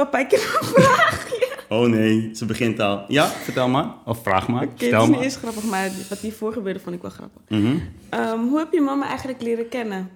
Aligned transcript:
Papa, 0.00 0.18
ik 0.18 0.30
heb 0.30 0.40
een 0.40 0.66
vraagje. 0.66 1.48
Oh 1.68 1.88
nee, 1.88 2.30
ze 2.34 2.44
begint 2.44 2.80
al. 2.80 3.04
Ja, 3.08 3.26
vertel 3.26 3.68
maar. 3.68 3.94
Of 4.04 4.22
vraag 4.22 4.48
maar. 4.48 4.62
Oké, 4.62 4.84
het 4.84 5.02
is 5.02 5.08
niet 5.08 5.20
eens 5.20 5.36
grappig, 5.36 5.64
maar 5.64 5.90
wat 6.08 6.18
hiervoor 6.18 6.52
gebeurde 6.52 6.80
vond 6.80 6.94
ik 6.94 7.02
wel 7.02 7.10
grappig. 7.10 7.42
Mhm. 7.48 7.76
Ehm, 8.08 8.38
hoe 8.38 8.58
heb 8.58 8.72
je 8.72 8.80
mama 8.80 9.06
eigenlijk 9.08 9.42
leren 9.42 9.68
kennen? 9.68 10.10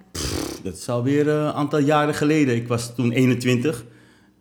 Dat 0.63 0.73
is 0.73 0.89
alweer 0.89 1.29
eh, 1.29 1.35
een 1.35 1.51
aantal 1.51 1.79
jaren 1.79 2.13
geleden. 2.13 2.55
Ik 2.55 2.67
was 2.67 2.95
toen 2.95 3.11
21 3.11 3.85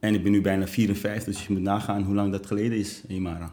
en 0.01 0.15
ik 0.15 0.23
ben 0.23 0.33
nu 0.33 0.41
bijna 0.41 0.67
54, 0.67 1.35
dus 1.35 1.47
je 1.47 1.53
moet 1.53 1.63
nagaan 1.63 2.03
hoe 2.03 2.15
lang 2.15 2.33
dat 2.33 2.47
geleden 2.47 2.79
is, 2.79 3.03
Imara. 3.09 3.53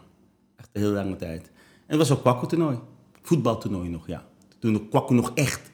Echt 0.58 0.70
een 0.74 0.82
heel 0.82 0.92
lange 0.92 1.16
tijd. 1.16 1.42
En 1.42 1.98
het 1.98 1.98
was 1.98 2.12
ook 2.12 2.22
kwakkeltoernooi. 2.22 2.80
Voetbaltoernooi 3.22 3.90
nog, 3.90 4.08
ja. 4.08 4.26
Toen 4.60 4.74
de 4.74 4.88
kwakkel 4.88 5.16
nog 5.16 5.32
echt, 5.34 5.72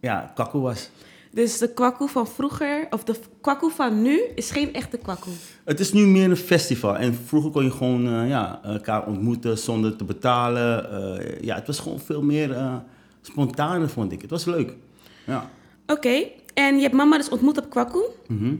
ja, 0.00 0.32
kwakkel 0.34 0.60
was. 0.60 0.90
Dus 1.36 1.58
de 1.58 1.72
kwakkoe 1.72 2.08
van 2.08 2.26
vroeger, 2.28 2.86
of 2.90 3.04
de 3.04 3.14
kwakkoe 3.40 3.70
van 3.70 4.02
nu, 4.02 4.20
is 4.34 4.50
geen 4.50 4.74
echte 4.74 4.96
kwakkoe. 4.96 5.32
Het 5.64 5.80
is 5.80 5.92
nu 5.92 6.06
meer 6.06 6.30
een 6.30 6.36
festival. 6.36 6.96
En 6.96 7.14
vroeger 7.14 7.50
kon 7.50 7.64
je 7.64 7.70
gewoon 7.70 8.06
eh, 8.06 8.28
ja, 8.28 8.60
elkaar 8.62 9.06
ontmoeten 9.06 9.58
zonder 9.58 9.96
te 9.96 10.04
betalen. 10.04 10.90
Eh, 10.90 11.40
ja, 11.40 11.54
het 11.54 11.66
was 11.66 11.78
gewoon 11.78 12.00
veel 12.00 12.22
meer 12.22 12.52
eh 12.52 12.76
spontaner, 13.20 13.88
vond 13.88 14.12
ik. 14.12 14.20
Het 14.20 14.30
was 14.30 14.44
leuk. 14.44 14.76
Ja. 15.26 15.50
Oké, 15.86 16.24
en 16.54 16.76
je 16.76 16.82
hebt 16.82 16.94
mama 16.94 17.16
dus 17.16 17.28
ontmoet 17.28 17.58
op 17.58 17.70
kwakkoe. 17.70 18.10
Mhm. 18.26 18.54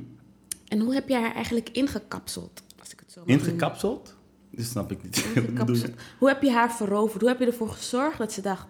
En 0.69 0.81
hoe 0.81 0.95
heb 0.95 1.09
je 1.09 1.15
haar 1.15 1.35
eigenlijk 1.35 1.69
ingekapseld? 1.69 2.63
Als 2.79 2.93
ik 2.93 2.99
het 2.99 3.13
zo? 3.13 3.23
Ingekapseld? 3.25 4.15
Dat 4.51 4.65
snap 4.65 4.91
ik 4.91 5.03
niet. 5.03 5.27
Hoe 6.19 6.29
heb 6.29 6.43
je 6.43 6.51
haar 6.51 6.73
veroverd? 6.73 7.21
Hoe 7.21 7.31
heb 7.31 7.39
je 7.39 7.47
ervoor 7.47 7.69
gezorgd 7.69 8.19
dat 8.19 8.33
ze 8.33 8.41
dacht, 8.41 8.67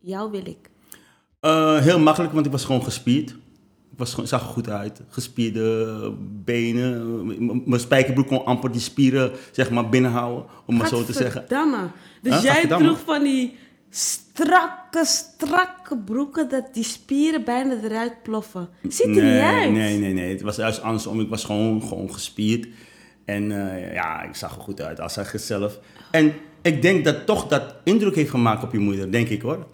jou 0.00 0.30
wil 0.30 0.46
ik? 0.46 0.69
Eh, 1.40 1.78
heel 1.78 1.98
makkelijk, 1.98 2.32
want 2.32 2.46
ik 2.46 2.52
was 2.52 2.64
gewoon 2.64 2.82
gespierd. 2.82 3.30
Ik 3.92 3.96
was 4.06 4.10
gewoon, 4.14 4.26
zag 4.28 4.40
er 4.42 4.48
goed 4.48 4.68
uit. 4.68 5.00
Gespierde 5.08 6.12
benen. 6.44 7.24
M- 7.44 7.62
Mijn 7.66 7.80
spijkerbroek 7.80 8.26
kon 8.26 8.44
amper 8.44 8.72
die 8.72 8.80
spieren 8.80 9.30
zeg 9.52 9.70
maar, 9.70 9.88
binnenhouden, 9.88 10.44
om 10.66 10.76
maar 10.76 10.88
zo 10.88 11.04
te 11.04 11.12
zeggen. 11.12 11.44
Dus 12.22 12.32
Huh? 12.34 12.42
jij 12.42 12.66
droeg 12.78 12.98
van 13.04 13.22
die 13.22 13.56
strakke, 13.90 15.04
strakke 15.04 15.96
broeken 16.04 16.48
dat 16.48 16.74
die 16.74 16.84
spieren 16.84 17.44
bijna 17.44 17.74
eruit 17.82 18.22
ploffen. 18.22 18.68
Ziet 18.88 19.06
er 19.06 19.22
nee, 19.22 19.32
niet 19.32 19.42
uit. 19.42 19.70
Nee, 19.72 19.98
nee, 19.98 20.12
nee. 20.12 20.32
Het 20.32 20.42
was 20.42 20.56
juist 20.56 20.82
andersom. 20.82 21.20
Ik 21.20 21.28
was 21.28 21.44
gewoon, 21.44 21.82
gewoon 21.82 22.12
gespierd. 22.12 22.68
En 23.24 23.52
eh, 23.72 23.92
ja, 23.92 24.22
ik 24.22 24.34
zag 24.34 24.54
er 24.56 24.60
goed 24.62 24.80
uit 24.80 25.00
als 25.00 25.14
het 25.16 25.42
zelf. 25.42 25.78
En 26.10 26.32
ik 26.62 26.82
denk 26.82 27.04
dat 27.04 27.26
toch 27.26 27.46
dat 27.48 27.74
indruk 27.84 28.14
heeft 28.14 28.30
gemaakt 28.30 28.62
op 28.62 28.72
je 28.72 28.78
moeder, 28.78 29.12
denk 29.12 29.28
ik 29.28 29.42
hoor. 29.42 29.66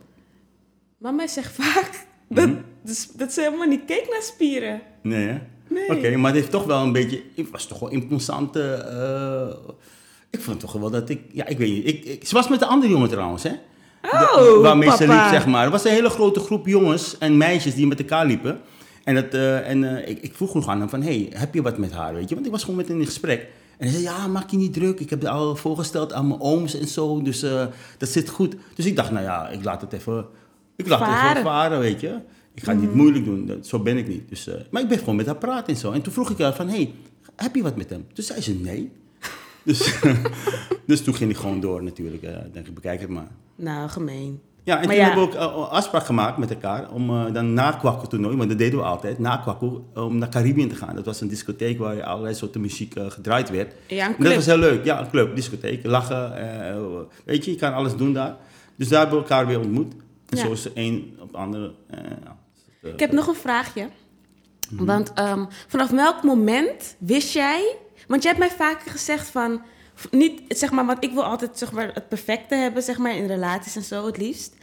Mama 0.99 1.27
zegt 1.27 1.53
vaak 1.55 1.91
dat, 2.29 2.47
Mhm. 2.49 2.57
dus, 2.85 3.09
dat 3.17 3.33
ze 3.33 3.41
helemaal 3.41 3.67
niet 3.67 3.85
keek 3.87 4.07
naar 4.11 4.23
spieren. 4.23 4.81
Nee, 5.03 5.27
hè? 5.27 5.39
Nee. 5.69 5.97
Oké, 5.97 6.17
maar 6.17 6.31
het 6.31 6.41
heeft 6.41 6.51
toch 6.53 6.65
wel 6.65 6.83
een 6.83 6.93
beetje... 6.93 7.23
Ik 7.35 7.49
was 7.49 7.67
toch 7.67 7.79
wel 7.79 7.89
imposante... 7.89 8.73
eh, 8.73 9.75
ik 10.31 10.41
vond 10.41 10.61
toch 10.61 10.73
wel 10.73 10.91
dat 10.91 11.09
ik... 11.09 11.21
Ja, 11.33 11.47
ik 11.47 11.59
weet 11.59 11.71
niet. 11.73 11.87
Ik, 11.87 12.05
ik, 12.05 12.27
ze 12.27 12.35
was 12.35 12.49
met 12.49 12.59
de 12.59 12.67
andere 12.67 12.93
jongen 12.93 13.09
trouwens, 13.09 13.43
hè? 13.43 13.53
Oh, 14.03 14.21
De- 14.37 14.59
waarmee 14.63 14.91
ze 14.91 15.07
liep, 15.09 15.27
zeg 15.31 15.47
maar. 15.47 15.65
Er 15.65 15.71
was 15.71 15.85
een 15.85 15.91
hele 15.93 16.09
grote 16.11 16.41
groep 16.41 16.67
jongens 16.67 17.19
en 17.19 17.37
meisjes 17.37 17.75
die 17.75 17.87
met 17.87 17.99
elkaar 17.99 18.27
liepen. 18.27 18.61
En, 19.05 19.15
dat, 19.15 19.35
eh, 19.35 19.69
en 19.69 19.97
eh, 20.05 20.09
ik, 20.09 20.23
ik 20.23 20.35
vroeg 20.35 20.55
nog 20.55 20.69
aan 20.69 20.79
hem 20.81 20.89
van... 20.89 21.03
Hey, 21.03 21.27
heb 21.35 21.55
je 21.55 21.63
wat 21.63 21.79
met 21.79 21.93
haar, 21.93 22.15
weet 22.15 22.29
je? 22.29 22.35
Want 22.35 22.47
ik 22.47 22.53
was 22.53 22.61
gewoon 22.63 22.77
met 22.77 22.89
hem 22.89 23.01
in 23.01 23.07
gesprek. 23.07 23.41
En 23.79 23.89
hij 23.89 23.91
zei, 23.91 24.03
ja, 24.03 24.27
maak 24.27 24.51
je 24.51 24.57
niet 24.57 24.73
druk. 24.73 25.01
Ik 25.01 25.11
heb 25.11 25.21
het 25.21 25.29
al 25.31 25.57
voorgesteld 25.57 26.13
aan 26.13 26.29
mijn 26.29 26.41
ooms 26.41 26.75
en 26.79 26.87
zo. 26.89 27.23
Dus 27.23 27.41
dat 27.99 28.09
zit 28.09 28.29
goed. 28.29 28.57
Dus 28.75 28.85
ik 28.87 28.97
dacht, 28.97 29.11
nou 29.11 29.25
ja, 29.25 29.49
ik 29.49 29.65
laat 29.65 29.81
het 29.81 29.93
even... 29.93 30.27
Ik 30.77 30.85
het 30.87 30.95
Varen. 30.99 31.43
varen, 31.43 31.79
weet 31.79 32.01
je. 32.01 32.19
Ik 32.55 32.63
ga 32.65 32.73
het 32.73 32.81
niet 32.81 32.95
moeilijk 32.95 33.25
doen. 33.25 33.47
Dat- 33.47 33.67
Zo 33.67 33.79
ben 33.79 33.97
ik 33.97 34.09
niet. 34.09 34.29
Dus, 34.29 34.47
eh, 34.47 34.55
maar 34.71 34.83
ik 34.83 34.89
ben 34.89 34.99
gewoon 34.99 35.17
met 35.17 35.27
haar 35.27 35.37
praten 35.37 35.73
en 35.75 35.77
zo. 35.81 35.93
En 35.93 36.03
toen 36.03 36.13
vroeg 36.13 36.31
ik 36.31 36.39
haar 36.39 36.55
van, 36.55 36.69
hey, 36.69 36.93
heb 37.37 37.55
je 37.55 37.63
wat 37.63 37.77
met 37.77 37.91
hem? 37.91 38.07
Toen 38.13 38.25
zei 38.25 38.41
ze 38.41 38.55
nee. 38.55 38.93
Dus, 39.65 39.99
dus 40.87 41.03
toen 41.05 41.15
ging 41.15 41.31
ik 41.31 41.37
gewoon 41.37 41.61
door 41.61 41.83
natuurlijk. 41.83 42.23
Eh, 42.23 42.37
denk 42.53 42.67
ik, 42.67 42.75
bekijk 42.75 43.01
het 43.01 43.09
maar. 43.11 43.29
Nou, 43.57 43.89
gemeen. 43.89 44.41
Ja, 44.63 44.73
en 44.73 44.79
Maar 44.79 44.89
toen 44.89 44.97
ja. 44.97 45.05
hebben 45.11 45.29
we 45.31 45.39
ook 45.39 45.55
uh, 45.65 45.71
afspraak 45.71 46.05
gemaakt 46.07 46.39
met 46.39 46.51
elkaar 46.51 46.91
om 46.91 47.11
eh, 47.11 47.33
dan 47.33 47.53
na 47.55 47.71
Kwakkel 47.73 48.09
toernooi, 48.09 48.37
want 48.37 48.49
dat 48.49 48.59
deden 48.59 48.79
we 48.79 48.85
altijd, 48.85 49.19
na 49.19 49.37
Kwakkel, 49.37 49.85
om 49.95 50.19
naar 50.19 50.29
Caribbean 50.29 50.69
te 50.69 50.75
gaan. 50.75 50.95
Dat 50.95 51.05
was 51.05 51.21
een 51.21 51.29
discotheek 51.29 51.79
waar 51.79 52.03
allerlei 52.03 52.35
soorten 52.35 52.61
muziek 52.61 52.95
eh, 52.95 53.11
gedraaid 53.11 53.51
werd. 53.51 53.75
Ja, 53.87 53.97
een 53.97 54.01
En 54.03 54.09
dat 54.11 54.17
club. 54.27 54.35
was 54.35 54.47
heel 54.47 54.59
leuk. 54.59 54.85
Ja, 54.85 55.01
een 55.01 55.11
club, 55.11 55.35
discotheek, 55.37 55.85
lachen. 55.87 56.37
eh, 56.69 56.77
weet 57.25 57.45
je, 57.45 57.51
je 57.51 57.57
kan 57.57 57.73
alles 57.75 57.97
doen 57.97 58.13
daar. 58.13 58.37
Dus 58.77 58.89
daar 58.89 59.01
hebben 59.01 59.19
we 59.19 59.25
elkaar 59.25 59.47
weer 59.47 59.61
ontmoet. 59.61 59.95
En 60.29 60.37
Ja. 60.37 60.45
zo 60.45 60.53
is 60.53 60.63
de 60.63 60.71
een 60.75 61.17
op 61.21 61.31
de 61.33 61.37
andere. 61.39 61.75
eh, 61.91 62.01
ja. 62.25 62.37
Ik 62.93 63.01
heb 63.01 63.13
nog 63.13 63.27
een 63.27 63.35
vraagje. 63.35 63.89
Mhm. 64.71 64.85
Want 64.85 65.13
ehm, 65.13 65.45
vanaf 65.67 65.91
welk 65.91 66.23
moment 66.23 66.97
wist 66.99 67.33
jij... 67.33 67.77
Want 68.09 68.23
jij 68.23 68.33
hebt 68.35 68.45
mij 68.49 68.57
vaker 68.69 68.91
gezegd 68.91 69.29
van... 69.29 69.63
Niet, 70.11 70.41
zeg 70.49 70.71
maar, 70.71 70.87
want 70.87 71.05
ik 71.05 71.13
wil 71.13 71.25
altijd 71.25 71.59
zeg 71.59 71.73
maar, 71.73 71.91
het 71.95 72.09
perfecte 72.09 72.55
hebben, 72.55 72.83
zeg 72.83 72.99
maar, 72.99 73.17
in 73.17 73.27
relaties 73.27 73.77
en 73.77 73.83
zo 73.83 74.07
het 74.07 74.17
liefst. 74.17 74.55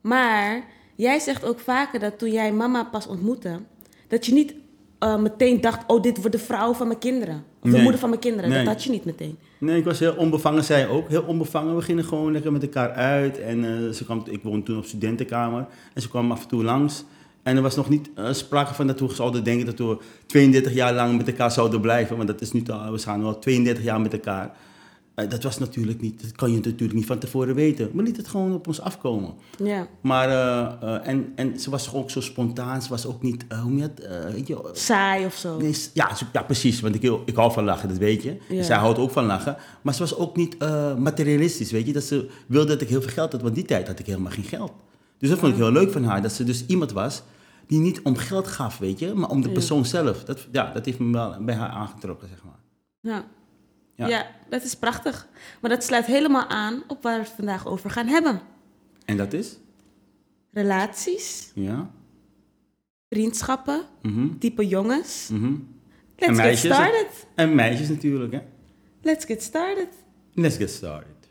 Maar 0.00 0.64
jij 0.94 1.18
zegt 1.18 1.44
ook 1.44 1.60
vaker 1.60 2.00
dat 2.00 2.18
toen 2.18 2.32
jij 2.32 2.52
mama 2.52 2.84
pas 2.84 3.06
ontmoette... 3.06 3.60
dat 4.08 4.26
je 4.26 4.32
niet 4.32 4.54
eh, 5.02 5.16
meteen 5.16 5.60
dacht... 5.60 5.84
oh, 5.86 6.02
dit 6.02 6.16
wordt 6.16 6.32
de 6.32 6.42
vrouw 6.42 6.72
van 6.74 6.86
mijn 6.86 6.98
kinderen. 6.98 7.44
Of 7.62 7.70
de 7.70 7.78
moeder 7.78 8.00
van 8.00 8.08
mijn 8.08 8.20
kinderen. 8.20 8.50
Nee. 8.50 8.64
Dat 8.64 8.74
had 8.74 8.84
je 8.84 8.90
niet 8.90 9.04
meteen. 9.04 9.38
Nee, 9.58 9.78
ik 9.78 9.84
was 9.84 9.98
heel 9.98 10.14
onbevangen, 10.14 10.64
zij 10.64 10.88
ook. 10.88 11.08
Heel 11.08 11.22
onbevangen. 11.22 11.76
We 11.76 11.82
gingen 11.82 12.04
gewoon 12.04 12.32
lekker 12.32 12.52
met 12.52 12.62
elkaar 12.62 12.92
uit. 12.92 13.40
En 13.40 13.64
eh, 13.64 13.92
ze 13.92 14.04
kwam, 14.04 14.22
ik 14.30 14.42
woonde 14.42 14.62
toen 14.62 14.78
op 14.78 14.84
studentenkamer. 14.84 15.66
En 15.94 16.02
ze 16.02 16.08
kwam 16.08 16.32
af 16.32 16.42
en 16.42 16.48
toe 16.48 16.64
langs. 16.64 17.04
En 17.42 17.56
er 17.56 17.62
was 17.62 17.76
nog 17.76 17.88
niet 17.88 18.10
eh, 18.14 18.32
sprake 18.32 18.74
van 18.74 18.86
dat 18.86 19.00
we 19.00 19.14
zouden 19.14 19.44
denken 19.44 19.66
dat 19.66 19.78
we 19.78 19.98
32 20.26 20.74
jaar 20.74 20.94
lang 20.94 21.16
met 21.16 21.28
elkaar 21.28 21.50
zouden 21.50 21.80
blijven. 21.80 22.16
Want 22.16 22.28
dat 22.28 22.40
is 22.40 22.52
nu 22.52 22.62
al, 22.66 22.92
we 22.92 22.98
gaan 22.98 23.24
al 23.24 23.38
32 23.38 23.84
jaar 23.84 24.00
met 24.00 24.12
elkaar. 24.12 24.50
Eh, 25.14 25.30
dat 25.30 25.42
was 25.42 25.58
natuurlijk 25.58 26.00
niet, 26.00 26.22
dat 26.22 26.32
kan 26.32 26.50
je 26.50 26.56
natuurlijk 26.56 26.92
niet 26.92 27.06
van 27.06 27.18
tevoren 27.18 27.54
weten. 27.54 27.90
We 27.94 28.02
lieten 28.02 28.22
het 28.22 28.30
gewoon 28.30 28.54
op 28.54 28.66
ons 28.66 28.80
afkomen. 28.80 29.34
Ja. 29.58 29.86
Maar, 30.00 30.28
eh, 30.28 30.94
eh, 30.94 31.08
en, 31.08 31.32
en 31.34 31.60
ze 31.60 31.70
was 31.70 31.94
ook 31.94 32.10
zo 32.10 32.20
spontaan. 32.20 32.82
Ze 32.82 32.88
was 32.88 33.06
ook 33.06 33.22
niet, 33.22 33.44
eh, 33.48 33.60
hoe 33.60 33.80
het, 33.80 34.08
weet 34.32 34.46
je, 34.46 34.70
Saai 34.72 35.26
of 35.26 35.34
zo. 35.34 35.58
Nee, 35.58 35.76
ja, 35.94 36.10
ja, 36.32 36.42
precies. 36.42 36.80
Want 36.80 36.94
ik, 36.94 37.02
ik 37.24 37.34
hou 37.34 37.52
van 37.52 37.64
lachen, 37.64 37.88
dat 37.88 37.98
weet 37.98 38.22
je. 38.22 38.36
Ja. 38.48 38.62
Zij 38.62 38.76
houdt 38.76 38.98
ook 38.98 39.10
van 39.10 39.24
lachen. 39.24 39.56
Maar 39.82 39.94
ze 39.94 40.00
was 40.00 40.16
ook 40.16 40.36
niet 40.36 40.58
materialistisch, 40.98 41.70
weet 41.70 41.86
je. 41.86 41.92
Dat 41.92 42.04
ze 42.04 42.28
wilde 42.46 42.68
dat 42.68 42.80
ik 42.80 42.88
heel 42.88 43.02
veel 43.02 43.12
geld 43.12 43.32
had. 43.32 43.42
Want 43.42 43.54
die 43.54 43.64
tijd 43.64 43.86
had 43.86 43.98
ik 43.98 44.06
helemaal 44.06 44.32
geen 44.32 44.44
geld. 44.44 44.72
Dus 45.18 45.28
dat 45.28 45.38
vond 45.38 45.52
ik 45.52 45.58
heel 45.58 45.72
leuk 45.72 45.92
van 45.92 46.04
haar. 46.04 46.22
Dat 46.22 46.32
ze 46.32 46.44
dus 46.44 46.66
iemand 46.66 46.92
was 46.92 47.22
die 47.66 47.78
niet 47.78 48.02
om 48.02 48.16
geld 48.16 48.46
gaf, 48.46 48.78
weet 48.78 48.98
je. 48.98 49.14
Maar 49.14 49.28
om 49.28 49.42
de 49.42 49.50
persoon 49.50 49.86
zelf. 49.86 50.24
Dat, 50.24 50.46
ja, 50.52 50.72
dat 50.72 50.84
heeft 50.84 50.98
me 50.98 51.12
wel 51.12 51.36
bij 51.40 51.54
haar 51.54 51.68
aangetrokken, 51.68 52.28
zeg 52.28 52.44
maar. 52.44 52.58
Ja. 53.00 53.24
Ja. 54.02 54.08
ja, 54.18 54.26
dat 54.48 54.62
is 54.62 54.74
prachtig. 54.74 55.28
Maar 55.60 55.70
dat 55.70 55.84
sluit 55.84 56.06
helemaal 56.06 56.46
aan 56.46 56.82
op 56.86 57.02
waar 57.02 57.18
we 57.18 57.24
het 57.24 57.32
vandaag 57.36 57.66
over 57.66 57.90
gaan 57.90 58.06
hebben. 58.06 58.40
En 59.04 59.16
dat 59.16 59.32
is? 59.32 59.56
Relaties, 60.52 61.50
Ja. 61.54 61.90
vriendschappen, 63.08 63.82
Mhm. 64.02 64.38
type 64.38 64.66
jongens. 64.66 65.28
Mhm. 65.32 65.44
Let's 65.50 65.58
En 66.16 66.26
get 66.34 66.36
meisjes, 66.36 66.72
started. 66.72 67.26
En 67.34 67.54
meisjes 67.54 67.88
natuurlijk, 67.88 68.32
hè. 68.32 68.40
Let's 69.02 69.24
get 69.24 69.42
started. 69.42 69.88
Let's 70.34 70.56
get 70.56 70.70
started. 70.70 71.21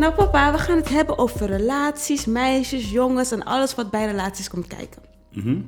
Nou 0.00 0.14
papa, 0.14 0.52
we 0.52 0.58
gaan 0.58 0.76
het 0.76 0.88
hebben 0.88 1.18
over 1.18 1.46
relaties, 1.46 2.24
meisjes, 2.24 2.90
jongens 2.90 3.32
en 3.32 3.42
alles 3.42 3.74
wat 3.74 3.90
bij 3.90 4.06
relaties 4.06 4.48
komt 4.48 4.66
kijken. 4.66 5.02
Mhm. 5.32 5.60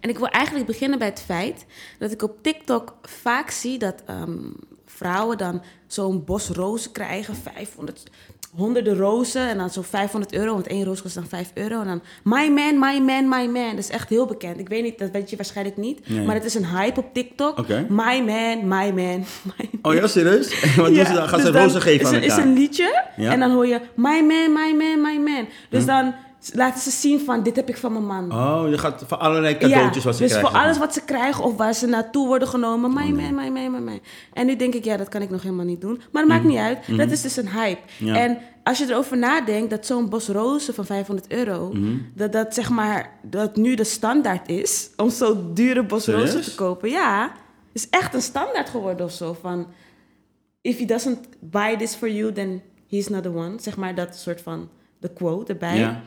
En 0.00 0.08
ik 0.10 0.18
wil 0.18 0.28
eigenlijk 0.28 0.66
beginnen 0.66 0.98
bij 0.98 1.08
het 1.08 1.20
feit 1.20 1.66
dat 1.98 2.10
ik 2.10 2.22
op 2.22 2.42
TikTok 2.42 2.98
vaak 3.02 3.50
zie 3.50 3.78
dat 3.78 4.02
ehm, 4.06 4.50
vrouwen 4.84 5.38
dan 5.38 5.62
zo'n 5.86 6.24
bos 6.24 6.48
rozen 6.48 6.92
krijgen, 6.92 7.34
500, 7.36 8.10
honderden 8.56 8.96
rozen 8.96 9.48
en 9.48 9.58
dan 9.58 9.70
zo'n 9.70 9.84
500 9.84 10.32
euro, 10.34 10.52
want 10.52 10.66
één 10.66 10.84
roos 10.84 11.02
kost 11.02 11.14
dan 11.14 11.26
5 11.28 11.50
euro. 11.54 11.80
En 11.80 11.86
dan 11.86 12.02
my 12.24 12.48
man, 12.48 12.78
my 12.78 12.98
man, 12.98 13.28
my 13.28 13.46
man. 13.46 13.70
Dat 13.70 13.78
is 13.78 13.90
echt 13.90 14.08
heel 14.08 14.26
bekend. 14.26 14.58
Ik 14.58 14.68
weet 14.68 14.82
niet, 14.82 14.98
dat 14.98 15.10
weet 15.10 15.30
je 15.30 15.36
waarschijnlijk 15.36 15.76
niet, 15.76 16.08
Nee. 16.08 16.26
maar 16.26 16.34
het 16.34 16.44
is 16.44 16.54
een 16.54 16.66
hype 16.66 17.00
op 17.00 17.06
TikTok. 17.14 17.68
My 17.88 18.22
man, 18.26 18.58
my 18.68 18.90
man, 18.90 19.24
my 19.58 19.68
Oh 19.82 19.94
ja, 19.94 20.06
serieus? 20.06 20.74
Wat 20.76 20.86
doen 20.94 21.06
ze 21.06 21.12
dan? 21.12 21.28
Gaan 21.28 21.40
dus 21.40 21.46
ze 21.52 21.58
rozen 21.62 21.80
geven 21.82 22.00
is, 22.00 22.06
aan 22.08 22.14
een- 22.14 22.22
is 22.22 22.30
elkaar? 22.30 22.46
een 22.46 22.52
liedje 22.52 23.04
Ja. 23.16 23.26
Hm. 23.26 23.32
en 23.32 23.40
dan 23.40 23.50
hoor 23.50 23.66
je 23.66 23.80
my 23.94 24.20
man, 24.20 24.52
my 24.52 24.72
man, 24.76 25.00
my 25.02 25.30
man. 25.30 25.48
Dus 25.68 25.86
dan 25.86 26.14
laten 26.54 26.80
ze 26.80 26.90
zien 26.90 27.20
van 27.20 27.42
dit 27.42 27.56
heb 27.56 27.68
ik 27.68 27.76
van 27.76 27.92
mijn 27.92 28.06
man. 28.06 28.32
Oh, 28.32 28.68
je 28.68 28.78
gaat 28.78 29.04
voor 29.06 29.16
allerlei 29.16 29.56
cadeautjes 29.56 30.04
wat 30.04 30.16
ze 30.16 30.22
dus 30.22 30.30
krijgen. 30.30 30.50
voor 30.50 30.60
alles 30.60 30.78
wat 30.78 30.94
ze 30.94 31.04
krijgen 31.04 31.44
of 31.44 31.56
waar 31.56 31.74
ze 31.74 31.86
naartoe 31.86 32.26
worden 32.26 32.48
genomen. 32.48 32.90
Man, 32.90 33.14
my 33.14 33.30
man, 33.30 33.52
my 33.52 33.68
man. 33.68 34.00
En 34.32 34.46
nu 34.46 34.56
denk 34.56 34.74
ik, 34.74 34.84
ja, 34.84 34.96
dat 34.96 35.08
kan 35.08 35.22
ik 35.22 35.30
nog 35.30 35.42
helemaal 35.42 35.64
niet 35.64 35.80
doen. 35.80 36.00
Maar 36.12 36.22
dat 36.22 36.30
maakt 36.30 36.44
niet 36.44 36.58
uit. 36.58 36.96
Dat 36.96 37.10
is 37.10 37.22
dus 37.22 37.36
een 37.36 37.48
hype. 37.48 37.80
Ja. 37.98 38.16
En 38.16 38.38
als 38.62 38.78
je 38.78 38.84
erover 38.88 39.18
nadenkt 39.18 39.70
dat 39.70 39.86
zo'n 39.86 40.08
bos 40.08 40.28
rozen 40.28 40.74
van 40.74 40.84
500 40.84 41.32
euro... 41.32 41.72
dat 42.14 42.32
dat 42.32 42.54
zeg 42.54 42.70
maar, 42.70 43.18
dat 43.22 43.56
nu 43.56 43.74
de 43.74 43.84
standaard 43.84 44.48
is... 44.48 44.90
om 44.96 45.10
zo'n 45.10 45.54
dure 45.54 45.84
bos 45.84 46.06
rozen 46.06 46.42
te 46.42 46.54
kopen. 46.54 46.90
Ja, 46.90 47.32
is 47.72 47.88
echt 47.88 48.14
een 48.14 48.22
standaard 48.22 48.68
geworden 48.68 49.06
of 49.06 49.12
zo. 49.12 49.36
Van, 49.40 49.66
if 50.60 50.78
he 50.78 50.84
doesn't 50.84 51.18
buy 51.40 51.76
this 51.76 51.94
for 51.94 52.10
you, 52.10 52.32
then 52.32 52.62
he's 52.88 53.08
not 53.08 53.22
the 53.22 53.34
one. 53.34 53.54
Zeg 53.60 53.76
maar 53.76 53.94
dat 53.94 54.16
soort 54.16 54.40
van, 54.40 54.68
de 55.00 55.08
quote 55.08 55.52
erbij. 55.52 55.78
Ja. 55.78 56.02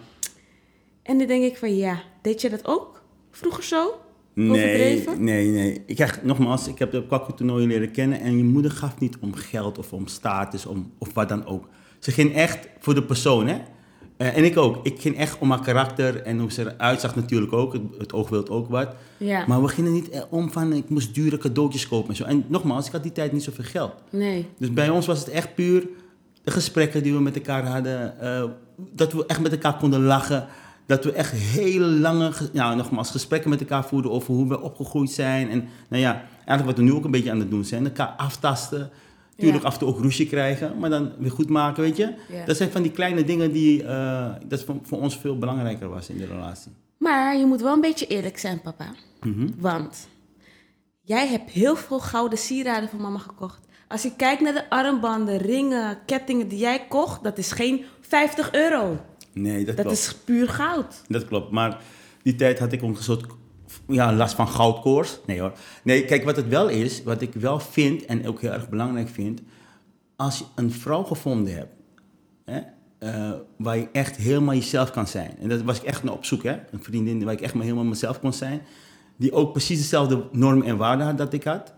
En 1.04 1.18
dan 1.18 1.28
denk 1.28 1.44
ik 1.44 1.58
van, 1.58 1.76
ja, 1.76 2.02
deed 2.22 2.42
je 2.42 2.50
dat 2.50 2.68
ook 2.68 3.02
vroeger 3.32 3.64
zo? 3.64 4.00
Nee, 4.34 4.50
Overdreven? 4.50 5.24
nee, 5.24 5.48
nee. 5.50 5.84
Ik 5.86 5.96
krijg, 5.96 6.24
nogmaals, 6.24 6.68
ik 6.68 6.80
heb 6.80 6.92
de 6.92 7.06
kwakkeltoernooien 7.06 7.68
leren 7.68 7.92
kennen 7.92 8.20
en 8.22 8.38
je 8.38 8.44
moeder 8.44 8.72
gaf 8.72 9.00
niet 9.00 9.18
om 9.20 9.34
geld 9.36 9.78
of 9.78 9.94
om 9.94 10.08
status 10.08 10.66
om, 10.66 10.92
of 10.98 11.14
wat 11.14 11.30
dan 11.30 11.46
ook. 11.46 11.68
Ze 12.00 12.12
ging 12.12 12.34
echt 12.36 12.68
voor 12.80 12.94
de 12.96 13.04
persoon, 13.04 13.48
hè. 13.48 13.58
Eh, 14.18 14.38
en 14.38 14.44
ik 14.44 14.58
ook. 14.58 14.86
Ik 14.86 15.02
ging 15.02 15.18
echt 15.18 15.38
om 15.40 15.50
haar 15.50 15.62
karakter 15.62 16.22
en 16.22 16.40
hoe 16.40 16.52
ze 16.52 16.62
eruit 16.62 17.00
zag 17.02 17.16
natuurlijk 17.16 17.54
ook. 17.54 17.74
Het, 17.74 17.82
het 17.98 18.14
oog 18.14 18.30
wil 18.30 18.48
ook 18.50 18.70
wat. 18.70 18.96
Ja. 19.18 19.46
Maar 19.48 19.62
we 19.62 19.68
gingen 19.68 19.92
niet 19.94 20.10
eh, 20.10 20.22
om 20.30 20.52
van, 20.52 20.74
ik 20.74 20.90
moest 20.90 21.14
dure 21.16 21.38
cadeautjes 21.38 21.88
kopen 21.88 22.10
en 22.10 22.16
zo. 22.16 22.24
En 22.24 22.44
nogmaals, 22.48 22.86
ik 22.86 22.92
had 22.92 23.04
die 23.04 23.12
tijd 23.12 23.32
niet 23.32 23.44
zoveel 23.44 23.64
geld. 23.64 23.94
Nee. 24.10 24.48
Dus 24.58 24.74
bij 24.74 24.90
ons 24.90 25.06
was 25.06 25.20
het 25.20 25.30
echt 25.30 25.56
puur 25.56 25.88
de 26.44 26.52
gesprekken 26.52 27.04
die 27.04 27.14
we 27.14 27.20
met 27.22 27.36
elkaar 27.36 27.66
hadden. 27.66 28.20
eh, 28.20 28.44
dat 28.94 29.14
we 29.14 29.26
echt 29.26 29.42
met 29.42 29.52
elkaar 29.52 29.78
konden 29.78 30.04
lachen. 30.04 30.48
Dat 30.92 31.04
we 31.04 31.12
echt 31.12 31.32
hele 31.32 31.86
lange, 31.86 32.32
ge- 32.32 32.50
nou, 32.54 32.76
nogmaals, 32.76 33.12
gesprekken 33.12 33.50
met 33.50 33.60
elkaar 33.60 33.86
voerden 33.86 34.12
over 34.12 34.34
hoe 34.34 34.48
we 34.48 34.62
opgegroeid 34.62 35.12
zijn. 35.12 35.50
En 35.50 35.68
nou 35.90 36.02
ja, 36.02 36.14
eigenlijk 36.36 36.66
wat 36.66 36.78
we 36.78 36.84
nu 36.84 36.94
ook 36.94 37.04
een 37.06 37.12
beetje 37.12 37.32
aan 37.32 37.40
het 37.40 37.50
doen 37.50 37.64
zijn. 37.66 37.86
Elkaar 37.86 38.08
aftasten. 38.18 38.90
Tuurlijk 39.36 39.62
Ja. 39.62 39.68
af 39.68 39.74
en 39.74 39.80
toe 39.80 39.88
ook 39.90 40.00
ruzie 40.02 40.28
krijgen, 40.28 40.80
maar 40.80 40.90
dan 40.90 41.12
weer 41.20 41.32
goed 41.32 41.50
maken, 41.50 41.84
weet 41.84 41.98
je. 41.98 42.14
Ja. 42.32 42.46
Dat 42.46 42.58
zijn 42.58 42.72
van 42.72 42.82
die 42.82 42.92
kleine 42.92 43.24
dingen 43.24 43.52
die 43.52 43.84
eh, 43.84 44.32
dat 44.46 44.64
voor, 44.64 44.76
voor 44.84 45.00
ons 45.02 45.18
veel 45.18 45.38
belangrijker 45.38 45.90
was 45.90 46.10
in 46.10 46.18
de 46.18 46.26
relatie. 46.26 46.72
Maar 46.98 47.38
je 47.38 47.46
moet 47.46 47.62
wel 47.62 47.74
een 47.74 47.82
beetje 47.82 48.08
eerlijk 48.08 48.38
zijn, 48.38 48.62
papa. 48.62 48.86
Mhm. 49.22 49.48
Want 49.60 50.08
jij 51.02 51.28
hebt 51.28 51.50
heel 51.52 51.76
veel 51.76 52.00
gouden 52.00 52.38
sieraden 52.38 52.90
voor 52.90 53.02
mama 53.02 53.18
gekocht. 53.18 53.60
Als 53.88 54.02
je 54.04 54.16
kijkt 54.16 54.42
naar 54.42 54.54
de 54.54 54.70
armbanden, 54.70 55.38
ringen, 55.38 55.98
kettingen 56.06 56.48
die 56.48 56.60
jij 56.60 56.86
kocht, 56.90 57.24
dat 57.24 57.38
is 57.38 57.52
geen 57.52 57.84
50 58.02 58.52
euro. 58.52 59.00
Nee, 59.34 59.66
dat, 59.66 59.76
Dat 59.76 59.86
klopt. 59.86 59.98
is 60.00 60.16
puur 60.26 60.48
goud. 60.50 61.02
Dat 61.08 61.26
klopt, 61.26 61.52
maar 61.52 61.82
die 62.24 62.36
tijd 62.36 62.60
had 62.60 62.72
ik 62.72 62.82
een 62.82 62.96
soort 63.00 63.26
ja, 63.88 64.14
last 64.14 64.36
van 64.36 64.48
goudkoors. 64.48 65.20
Nee 65.26 65.40
hoor. 65.40 65.54
Nee, 65.84 66.06
kijk, 66.06 66.24
wat 66.24 66.36
het 66.36 66.48
wel 66.48 66.70
is, 66.70 67.04
wat 67.04 67.22
ik 67.22 67.34
wel 67.34 67.60
vind 67.60 68.06
en 68.06 68.28
ook 68.28 68.42
heel 68.42 68.52
erg 68.52 68.70
belangrijk 68.70 69.10
vind, 69.10 69.42
als 70.16 70.38
je 70.38 70.44
een 70.56 70.72
vrouw 70.72 71.04
gevonden 71.04 71.54
hebt, 71.56 71.74
hè, 72.46 72.60
eh, 73.00 73.32
waar 73.58 73.78
je 73.78 73.88
echt 73.92 74.16
helemaal 74.16 74.56
jezelf 74.56 74.92
kan 74.92 75.08
zijn. 75.08 75.36
En 75.40 75.50
dat 75.50 75.62
was 75.62 75.78
ik 75.78 75.84
echt 75.84 76.04
naar 76.04 76.14
op 76.14 76.26
zoek, 76.26 76.44
hè. 76.44 76.52
Een 76.72 76.84
vriendin 76.84 77.24
waar 77.24 77.34
ik 77.34 77.42
echt 77.42 77.54
maar 77.54 77.64
helemaal 77.64 77.84
mezelf 77.86 78.20
kon 78.20 78.34
zijn, 78.34 78.62
die 79.18 79.32
ook 79.34 79.52
precies 79.52 79.78
dezelfde 79.78 80.24
normen 80.32 80.68
en 80.68 80.78
waarden 80.78 81.06
had 81.06 81.18
dat 81.18 81.34
ik 81.34 81.44
had. 81.44 81.74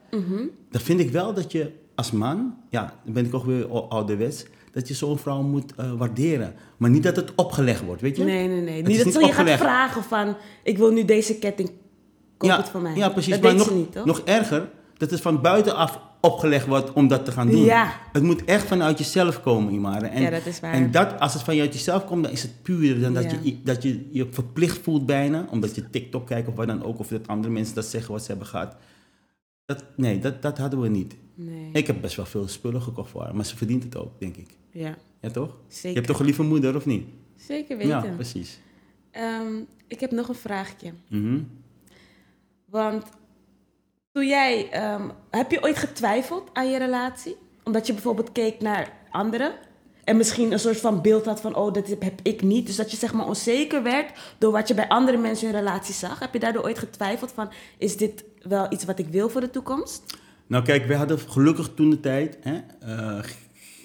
Dan 0.69 0.81
vind 0.81 0.99
ik 0.99 1.11
wel 1.11 1.33
dat 1.33 1.51
je 1.51 1.71
als 1.95 2.11
man, 2.11 2.57
ja, 2.69 2.93
dan 3.03 3.13
ben 3.13 3.25
ik 3.25 3.33
ook 3.33 3.45
weer 3.45 3.67
ouderwets, 3.67 4.45
dat 4.73 4.87
je 4.87 4.93
zo'n 4.93 5.17
vrouw 5.17 5.41
moet 5.41 5.75
eh, 5.75 5.91
waarderen. 5.93 6.53
Maar 6.77 6.89
niet 6.89 7.03
dat 7.03 7.15
het 7.15 7.35
opgelegd 7.35 7.81
wordt, 7.81 8.01
weet 8.01 8.17
je? 8.17 8.23
Nee, 8.23 8.47
nee, 8.47 8.61
nee. 8.61 8.77
Het 8.77 8.87
Niet 8.87 8.97
dat 8.97 9.05
niet 9.05 9.15
ze 9.15 9.25
je 9.25 9.33
gaat 9.33 9.49
vragen 9.59 10.03
van, 10.03 10.35
ik 10.63 10.77
wil 10.77 10.91
nu 10.91 11.05
deze 11.05 11.37
ketting, 11.37 11.71
koop 12.37 12.49
ja, 12.49 12.57
het 12.57 12.69
van 12.69 12.81
mij. 12.81 12.95
Ja, 12.95 13.09
precies. 13.09 13.31
Dat 13.33 13.41
maar 13.41 13.55
nog, 13.55 13.67
ze 13.67 13.73
niet, 13.73 13.91
toch? 13.91 14.05
nog 14.05 14.21
erger, 14.25 14.69
dat 14.97 15.09
het 15.11 15.21
van 15.21 15.41
buitenaf 15.41 15.99
opgelegd 16.21 16.65
wordt 16.67 16.93
om 16.93 17.07
dat 17.07 17.25
te 17.25 17.31
gaan 17.31 17.49
doen. 17.49 17.63
Ja. 17.63 17.93
Het 18.11 18.23
moet 18.23 18.45
echt 18.45 18.67
vanuit 18.67 18.97
jezelf 18.97 19.41
komen, 19.41 19.73
Imare. 19.73 20.05
En, 20.05 20.21
Ja, 20.21 20.29
dat 20.29 20.45
is 20.45 20.59
waar. 20.59 20.73
En 20.73 20.91
dat, 20.91 21.19
als 21.19 21.33
het 21.33 21.43
vanuit 21.43 21.73
jezelf 21.73 22.05
komt, 22.05 22.23
dan 22.23 22.31
is 22.31 22.41
het 22.41 22.61
puur 22.61 22.99
dan 22.99 23.13
dat, 23.13 23.23
Ja. 23.23 23.37
je, 23.41 23.57
dat 23.63 23.83
je 23.83 24.07
je 24.11 24.27
verplicht 24.31 24.77
voelt 24.77 25.05
bijna, 25.05 25.47
omdat 25.51 25.75
je 25.75 25.89
TikTok 25.89 26.27
kijkt 26.27 26.47
of 26.47 26.55
wat 26.55 26.67
dan 26.67 26.83
ook, 26.83 26.99
of 26.99 27.07
dat 27.07 27.27
andere 27.27 27.53
mensen 27.53 27.75
dat 27.75 27.85
zeggen 27.85 28.11
wat 28.11 28.21
ze 28.21 28.27
hebben 28.27 28.47
gehad. 28.47 28.75
Dat, 29.65 29.83
nee, 29.95 30.19
dat, 30.19 30.41
dat 30.41 30.57
hadden 30.57 30.81
we 30.81 30.87
niet. 30.87 31.15
Nee. 31.35 31.69
Ik 31.73 31.87
heb 31.87 32.01
best 32.01 32.15
wel 32.15 32.25
veel 32.25 32.47
spullen 32.47 32.81
gekocht 32.81 33.09
voor 33.09 33.21
haar, 33.21 33.35
maar 33.35 33.45
ze 33.45 33.57
verdient 33.57 33.83
het 33.83 33.97
ook, 33.97 34.19
denk 34.19 34.35
ik. 34.35 34.57
Ja, 34.73 34.95
Ja, 35.21 35.29
toch? 35.29 35.55
zeker. 35.67 35.89
Je 35.89 35.95
hebt 35.95 36.07
toch 36.07 36.19
een 36.19 36.25
lieve 36.25 36.43
moeder, 36.43 36.75
of 36.75 36.85
niet? 36.85 37.07
Zeker 37.35 37.77
weten. 37.77 37.91
Ja, 38.03 38.13
precies. 38.15 38.59
Ehm, 39.11 39.53
ik 39.87 39.99
heb 39.99 40.11
nog 40.11 40.27
een 40.27 40.35
vraagje. 40.35 40.93
Mhm. 41.07 41.39
Want 42.65 43.05
toen 44.11 44.27
jij, 44.27 44.69
ehm, 44.71 45.09
heb 45.29 45.51
je 45.51 45.63
ooit 45.63 45.77
getwijfeld 45.77 46.49
aan 46.53 46.69
je 46.69 46.77
relatie? 46.77 47.35
Omdat 47.63 47.87
je 47.87 47.93
bijvoorbeeld 47.93 48.31
keek 48.31 48.61
naar 48.61 48.93
anderen 49.11 49.53
en 50.03 50.17
misschien 50.17 50.51
een 50.51 50.59
soort 50.59 50.79
van 50.79 51.01
beeld 51.01 51.25
had 51.25 51.41
van, 51.41 51.55
oh, 51.55 51.73
dat 51.73 51.87
heb 51.87 52.19
ik 52.23 52.41
niet. 52.41 52.65
Dus 52.65 52.75
dat 52.75 52.91
je 52.91 52.97
zeg 52.97 53.13
maar 53.13 53.27
onzeker 53.27 53.83
werd 53.83 54.11
door 54.37 54.51
wat 54.51 54.67
je 54.67 54.73
bij 54.73 54.87
andere 54.87 55.17
mensen 55.17 55.47
in 55.47 55.53
relatie 55.53 55.93
zag. 55.93 56.19
Heb 56.19 56.33
je 56.33 56.39
daardoor 56.39 56.63
ooit 56.63 56.79
getwijfeld 56.79 57.31
van, 57.31 57.49
is 57.77 57.97
dit 57.97 58.23
wel 58.41 58.71
iets 58.71 58.85
wat 58.85 58.99
ik 58.99 59.07
wil 59.07 59.29
voor 59.29 59.41
de 59.41 59.49
toekomst? 59.49 60.03
Nou 60.47 60.63
kijk, 60.63 60.85
wij 60.85 60.97
hadden 60.97 61.19
gelukkig 61.19 61.69
toen 61.75 61.89
de 61.89 61.99
tijd 61.99 62.37
hè, 62.41 62.59
eh, 62.79 63.23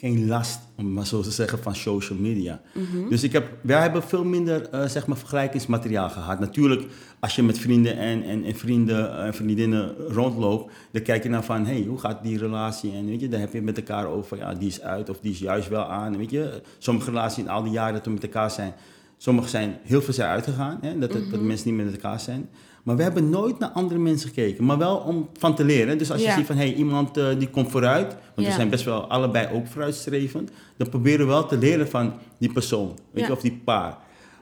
geen 0.01 0.27
last, 0.27 0.61
om 0.77 0.93
maar 0.93 1.07
zo 1.07 1.21
te 1.21 1.31
zeggen, 1.31 1.63
van 1.63 1.75
social 1.75 2.19
media. 2.19 2.61
Dus 3.09 3.23
ik 3.23 3.33
heb, 3.33 3.49
wij 3.61 3.81
hebben 3.81 4.03
veel 4.03 4.25
minder 4.25 4.69
eh, 4.71 4.89
zeg 4.89 5.07
maar, 5.07 5.17
vergelijkingsmateriaal 5.17 6.11
gehad. 6.11 6.41
Natuurlijk, 6.41 6.87
als 7.19 7.37
je 7.37 7.43
met 7.43 7.59
vrienden 7.59 7.97
en, 7.97 8.23
en, 8.23 8.45
en 8.45 8.55
vrienden 8.55 9.19
en 9.19 9.35
vriendinnen 9.35 9.95
rondloopt, 9.97 10.73
dan 10.91 11.03
kijk 11.03 11.23
je 11.23 11.29
naar 11.29 11.45
van, 11.45 11.67
hey, 11.67 11.85
hoe 11.89 11.99
gaat 11.99 12.23
die 12.23 12.39
relatie? 12.39 12.93
En 12.93 13.07
weet 13.07 13.21
je, 13.21 13.29
dan 13.29 13.41
heb 13.41 13.53
je 13.53 13.63
met 13.63 13.77
elkaar 13.77 14.07
over, 14.07 14.37
ja, 14.37 14.55
die 14.55 14.69
is 14.69 14.81
uit 14.81 15.09
of 15.09 15.21
die 15.21 15.33
is 15.33 15.39
juist 15.39 15.69
wel 15.69 15.85
aan. 15.85 16.17
Weet 16.17 16.31
je, 16.31 16.63
sommige 16.79 17.11
relaties 17.11 17.45
in 17.45 17.49
al 17.49 17.63
die 17.63 17.73
jaren 17.73 17.95
dat 17.95 18.05
we 18.05 18.11
met 18.11 18.23
elkaar 18.23 18.51
zijn, 18.51 18.75
sommige 19.17 19.49
zijn, 19.49 19.79
heel 19.83 20.03
veel 20.03 20.15
zijn 20.15 20.31
uitgegaan, 20.31 20.79
hè, 20.81 20.99
dat, 20.99 21.13
dat 21.13 21.41
mensen 21.41 21.67
niet 21.67 21.77
meer 21.77 21.85
met 21.85 21.95
elkaar 21.95 22.21
zijn. 22.21 22.49
Maar 22.89 22.97
we 22.97 23.03
hebben 23.03 23.31
nooit 23.31 23.59
naar 23.59 23.69
andere 23.69 24.01
mensen 24.01 24.29
gekeken, 24.29 24.65
maar 24.65 24.79
wel 24.79 24.97
om 24.97 25.29
van 25.39 25.55
te 25.55 25.65
leren. 25.65 25.99
Dus 25.99 26.11
als 26.11 26.23
je 26.23 26.31
ziet 26.31 26.47
van, 26.47 26.57
hey, 26.57 26.75
iemand 26.75 27.17
eh, 27.17 27.27
die 27.39 27.49
komt 27.49 27.71
vooruit, 27.71 28.17
want 28.35 28.47
we 28.47 28.53
zijn 28.53 28.69
best 28.69 28.85
wel 28.85 29.07
allebei 29.11 29.49
ook 29.53 29.67
vooruitstrevend, 29.67 30.51
dan 30.77 30.89
proberen 30.89 31.27
we 31.27 31.33
wel 31.33 31.47
te 31.47 31.59
leren 31.59 31.89
van 31.89 32.13
die 32.39 32.53
persoon, 32.53 32.99
weet 33.11 33.27
je, 33.27 33.33
of 33.33 33.41
die 33.41 33.61
paar. 33.65 33.97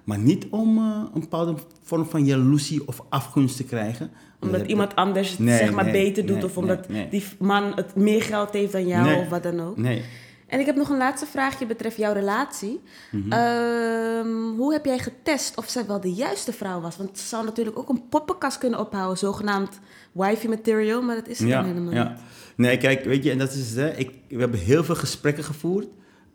Maar 0.04 0.18
niet 0.18 0.46
om 0.50 0.78
eh, 0.78 0.84
een 1.14 1.20
bepaalde 1.20 1.54
vorm 1.82 2.06
van 2.06 2.24
jaloezie 2.24 2.86
of 2.88 3.02
afgunst 3.08 3.56
te 3.56 3.64
krijgen. 3.64 4.10
Omdat 4.40 4.60
Dat- 4.60 4.68
iemand 4.68 4.96
anders 4.96 5.30
het 5.30 5.38
Nee, 5.38 5.58
zeg 5.58 5.72
maar 5.72 5.84
nee, 5.84 5.92
beter 5.92 6.26
doet 6.26 6.36
nee, 6.36 6.44
of 6.44 6.56
omdat 6.56 6.86
die 7.10 7.24
man 7.38 7.72
het 7.74 7.94
meer 7.94 8.22
geld 8.22 8.50
heeft 8.52 8.72
dan 8.72 8.86
jou 8.86 9.20
of 9.20 9.28
wat 9.28 9.42
dan 9.42 9.60
ook. 9.60 9.76
Nee. 9.76 10.02
En 10.46 10.60
ik 10.60 10.66
heb 10.66 10.76
nog 10.76 10.88
een 10.88 10.96
laatste 10.96 11.26
vraagje 11.26 11.66
betreft 11.66 11.96
jouw 11.96 12.12
relatie. 12.12 12.80
Mhm. 13.10 13.32
Ehm, 13.32 14.56
hoe 14.56 14.72
heb 14.72 14.84
jij 14.84 14.98
getest 14.98 15.56
of 15.56 15.68
zij 15.68 15.86
wel 15.86 16.00
de 16.00 16.12
juiste 16.12 16.52
vrouw 16.52 16.80
was? 16.80 16.96
Want 16.96 17.18
ze 17.18 17.26
zou 17.26 17.44
natuurlijk 17.44 17.78
ook 17.78 17.88
een 17.88 18.08
poppenkast 18.08 18.58
kunnen 18.58 18.78
ophouden, 18.80 19.18
zogenaamd 19.18 19.78
wifey 20.12 20.48
material, 20.48 21.02
maar 21.02 21.14
dat 21.14 21.28
is 21.28 21.38
het 21.38 21.48
dan 21.50 21.64
helemaal 21.64 21.92
ja. 21.92 22.08
niet. 22.08 22.18
Nee, 22.56 22.76
kijk, 22.76 23.04
weet 23.04 23.24
je, 23.24 23.30
en 23.30 23.38
dat 23.38 23.52
is 23.52 23.68
het, 23.68 23.76
hè. 23.76 23.96
Ik, 23.96 24.10
we 24.28 24.38
hebben 24.38 24.60
heel 24.60 24.84
veel 24.84 24.94
gesprekken 24.94 25.44
gevoerd. 25.44 25.86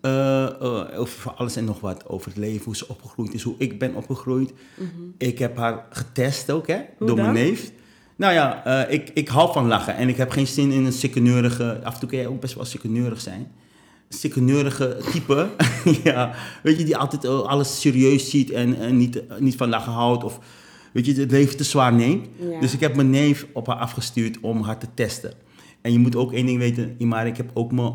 eh, 0.02 0.44
eh, 0.46 1.00
over 1.00 1.32
alles 1.32 1.56
en 1.56 1.66
nog 1.66 1.80
wat. 1.80 2.08
Over 2.08 2.28
het 2.28 2.38
leven, 2.38 2.66
hoe 2.66 2.76
ze 2.76 2.88
opgegroeid 2.88 3.34
is, 3.34 3.44
hoe 3.44 3.56
ik 3.58 3.80
ben 3.80 3.96
opgegroeid. 3.96 4.54
Ik 5.18 5.40
heb 5.40 5.58
haar 5.58 5.86
getest 5.90 6.52
ook, 6.52 6.68
hè, 6.68 6.76
Mhm. 6.76 6.86
Hoe 6.98 7.08
door 7.08 7.16
mijn 7.16 7.34
neef. 7.34 7.72
Nou 8.16 8.34
ja, 8.34 8.66
eh, 8.66 8.94
ik, 8.94 9.10
ik 9.14 9.28
hou 9.28 9.52
van 9.54 9.68
lachen 9.68 9.96
en 9.96 10.10
ik 10.10 10.18
heb 10.18 10.30
geen 10.30 10.48
zin 10.48 10.72
in 10.72 10.86
een 10.86 10.92
sikkeneurige... 10.94 11.80
Af 11.84 11.94
en 11.94 12.00
toe 12.00 12.10
kan 12.10 12.18
jij 12.18 12.28
ook 12.28 12.40
best 12.42 12.54
wel 12.56 12.66
sikkeneurig 12.66 13.22
zijn. 13.22 13.52
Sikkeneurige 14.14 14.98
type, 15.12 15.50
ja, 16.04 16.34
weet 16.64 16.78
je, 16.78 16.86
die 16.86 16.98
altijd 16.98 17.26
alles 17.26 17.82
serieus 17.82 18.30
ziet 18.30 18.52
en, 18.52 18.80
en 18.80 18.98
niet, 18.98 19.24
niet 19.40 19.56
van 19.56 19.70
lachen 19.70 19.92
houdt 19.92 20.24
of 20.24 20.40
weet 20.92 21.06
je, 21.06 21.14
het 21.14 21.32
leven 21.32 21.58
te 21.58 21.64
zwaar 21.64 21.94
neemt. 21.94 22.28
Ja. 22.40 22.60
Dus 22.60 22.74
ik 22.74 22.80
heb 22.80 22.96
mijn 22.96 23.10
neef 23.10 23.48
op 23.54 23.68
haar 23.68 23.76
afgestuurd 23.76 24.40
om 24.40 24.62
haar 24.62 24.78
te 24.78 24.88
testen. 24.94 25.34
En 25.82 25.92
je 25.92 26.00
moet 26.00 26.16
ook 26.16 26.34
één 26.34 26.46
ding 26.46 26.58
weten, 26.58 26.96
Imari, 26.98 27.30
ik 27.30 27.38
heb 27.38 27.52
ook 27.54 27.72
mijn 27.72 27.94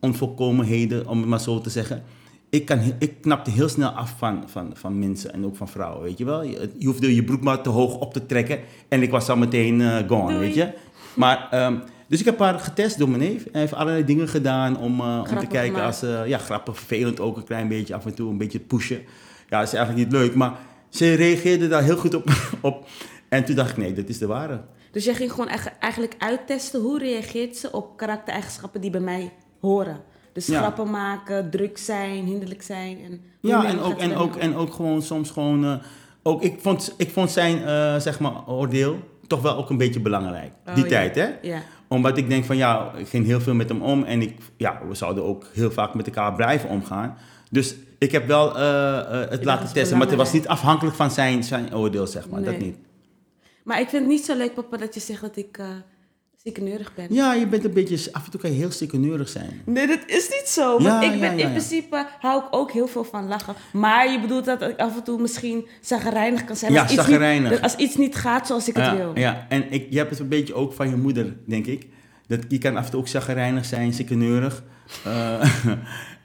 onvolkomenheden, 0.00 1.06
om 1.06 1.18
het 1.18 1.28
maar 1.28 1.40
zo 1.40 1.60
te 1.60 1.70
zeggen. 1.70 2.02
Ik, 2.50 2.64
kan, 2.64 2.80
ik 2.98 3.20
knapte 3.20 3.50
heel 3.50 3.68
snel 3.68 3.88
af 3.88 4.14
van, 4.18 4.42
van, 4.46 4.70
van 4.74 4.98
mensen 4.98 5.32
en 5.32 5.44
ook 5.44 5.56
van 5.56 5.68
vrouwen, 5.68 6.02
weet 6.02 6.18
je 6.18 6.24
wel. 6.24 6.42
Je, 6.42 6.70
je 6.78 6.86
hoefde 6.86 7.14
je 7.14 7.24
broek 7.24 7.42
maar 7.42 7.62
te 7.62 7.68
hoog 7.68 7.98
op 7.98 8.12
te 8.12 8.26
trekken 8.26 8.58
en 8.88 9.02
ik 9.02 9.10
was 9.10 9.28
al 9.28 9.36
meteen 9.36 9.80
eh, 9.80 9.96
gone, 10.08 10.32
Doei. 10.32 10.38
weet 10.38 10.54
je. 10.54 10.72
Maar 11.14 11.48
ehm, 11.50 11.78
Dus 12.10 12.18
ik 12.20 12.24
heb 12.24 12.38
haar 12.38 12.58
getest 12.58 12.98
door 12.98 13.08
mijn 13.08 13.20
neef. 13.20 13.44
Hij 13.52 13.60
heeft 13.60 13.74
allerlei 13.74 14.04
dingen 14.04 14.28
gedaan 14.28 14.78
om, 14.78 15.00
eh, 15.00 15.24
om 15.30 15.38
te 15.38 15.46
kijken 15.46 15.82
als... 15.82 16.02
eh, 16.02 16.26
ja, 16.26 16.38
grappig, 16.38 16.76
vervelend 16.76 17.20
ook 17.20 17.36
een 17.36 17.44
klein 17.44 17.68
beetje. 17.68 17.94
Af 17.94 18.06
en 18.06 18.14
toe 18.14 18.30
een 18.30 18.38
beetje 18.38 18.58
pushen. 18.60 19.00
Ja, 19.48 19.58
dat 19.58 19.68
is 19.68 19.74
eigenlijk 19.74 20.06
niet 20.08 20.20
leuk. 20.20 20.34
Maar 20.34 20.52
ze 20.88 21.14
reageerde 21.14 21.68
daar 21.68 21.82
heel 21.82 21.96
goed 21.96 22.14
op. 22.14 22.30
op. 22.60 22.86
En 23.28 23.44
toen 23.44 23.54
dacht 23.54 23.70
ik, 23.70 23.76
nee, 23.76 23.92
dit 23.92 24.08
is 24.08 24.18
de 24.18 24.26
ware. 24.26 24.60
Dus 24.90 25.04
jij 25.04 25.14
ging 25.14 25.30
gewoon 25.32 25.48
eigenlijk 25.80 26.14
uittesten 26.18 26.80
hoe 26.80 26.98
reageert 26.98 27.56
ze 27.56 27.72
op 27.72 27.96
karaktereigenschappen 27.96 28.80
die 28.80 28.90
bij 28.90 29.00
mij 29.00 29.32
horen. 29.60 30.00
Dus 30.32 30.46
Ja. 30.46 30.58
grappen 30.58 30.90
maken, 30.90 31.50
druk 31.50 31.78
zijn, 31.78 32.24
hinderlijk 32.24 32.62
zijn. 32.62 32.98
En 33.04 33.20
Ja, 33.40 33.64
en 33.64 33.78
ook, 33.80 33.98
en, 33.98 34.16
ook, 34.16 34.36
en 34.36 34.56
ook 34.56 34.72
gewoon 34.74 35.02
soms 35.02 35.30
gewoon... 35.30 35.64
eh, 35.64 35.74
ook, 36.22 36.42
ik, 36.42 36.60
vond, 36.60 36.94
ik 36.96 37.10
vond 37.10 37.30
zijn, 37.30 37.58
zeg 38.00 38.20
maar, 38.20 38.48
oordeel 38.48 38.98
toch 39.26 39.42
wel 39.42 39.56
ook 39.56 39.70
een 39.70 39.76
beetje 39.76 40.00
belangrijk. 40.00 40.52
Oh, 40.66 40.74
die 40.74 40.84
ja. 40.84 40.90
tijd, 40.90 41.14
hè? 41.14 41.28
Ja. 41.42 41.62
Omdat 41.92 42.16
ik 42.16 42.28
denk 42.28 42.44
van, 42.44 42.56
ja, 42.56 42.92
ik 42.96 43.08
ging 43.08 43.26
heel 43.26 43.40
veel 43.40 43.54
met 43.54 43.68
hem 43.68 43.82
om. 43.82 44.02
En 44.02 44.22
ik, 44.22 44.36
ja, 44.56 44.80
we 44.88 44.94
zouden 44.94 45.24
ook 45.24 45.46
heel 45.52 45.70
vaak 45.70 45.94
met 45.94 46.06
elkaar 46.06 46.34
blijven 46.34 46.68
omgaan. 46.68 47.16
Dus 47.50 47.74
ik 47.98 48.12
heb 48.12 48.26
wel 48.26 48.56
eh, 48.56 49.22
eh, 49.22 49.30
het 49.30 49.44
laten 49.44 49.72
testen. 49.72 49.98
Maar 49.98 50.06
het 50.06 50.16
was 50.16 50.32
niet 50.32 50.48
afhankelijk 50.48 50.96
van 50.96 51.10
zijn, 51.10 51.44
zijn 51.44 51.74
oordeel, 51.74 52.06
zeg 52.06 52.28
maar. 52.28 52.42
Dat 52.42 52.58
niet. 52.58 52.76
Maar 53.64 53.80
ik 53.80 53.88
vind 53.88 54.02
het 54.02 54.10
niet 54.12 54.24
zo 54.24 54.36
leuk, 54.36 54.54
papa, 54.54 54.76
dat 54.76 54.94
je 54.94 55.00
zegt 55.00 55.20
dat 55.20 55.36
ik 55.36 55.58
eh 55.58 55.66
ziekeneurig 56.42 56.94
ben. 56.94 57.06
Ja, 57.14 57.34
je 57.34 57.46
bent 57.46 57.64
een 57.64 57.72
beetje... 57.72 58.12
Af 58.12 58.24
en 58.24 58.30
toe 58.30 58.40
kan 58.40 58.50
je 58.50 58.56
heel 58.56 58.70
stikkeneurig 58.70 59.28
zijn. 59.28 59.62
Nee, 59.64 59.86
dat 59.86 59.98
is 60.06 60.28
niet 60.28 60.48
zo. 60.48 60.70
Want 60.70 60.84
Ja, 60.84 61.02
ik 61.02 61.20
ben, 61.20 61.38
ja, 61.38 61.44
in 61.44 61.50
principe 61.50 62.06
hou 62.20 62.42
ik 62.42 62.48
ook 62.50 62.72
heel 62.72 62.86
veel 62.86 63.04
van 63.04 63.28
lachen. 63.28 63.54
Maar 63.72 64.12
je 64.12 64.20
bedoelt 64.20 64.44
dat 64.44 64.62
ik 64.62 64.78
af 64.78 64.96
en 64.96 65.02
toe 65.02 65.20
misschien 65.20 65.66
zagrijnig 65.80 66.44
kan 66.44 66.56
zijn. 66.56 66.72
Ja, 66.72 66.82
als 66.82 66.92
iets. 66.92 67.08
Niet, 67.08 67.60
als 67.60 67.76
iets 67.76 67.96
niet 67.96 68.16
gaat 68.16 68.46
zoals 68.46 68.68
ik 68.68 68.76
het 68.76 68.96
wil. 68.96 69.18
ja. 69.18 69.46
en 69.48 69.72
ik, 69.72 69.86
je 69.90 69.98
hebt 69.98 70.10
het 70.10 70.18
een 70.18 70.28
beetje 70.28 70.54
ook 70.54 70.72
van 70.72 70.88
je 70.88 70.96
moeder, 70.96 71.36
denk 71.46 71.66
ik. 71.66 71.86
Dat, 72.26 72.40
je 72.48 72.58
kan 72.58 72.76
af 72.76 72.84
en 72.84 72.90
toe 72.90 73.00
ook 73.00 73.08
chagrijnig 73.08 73.64
zijn, 73.64 73.92
ziekeneurig. 73.92 74.62
Eh, 75.04 75.64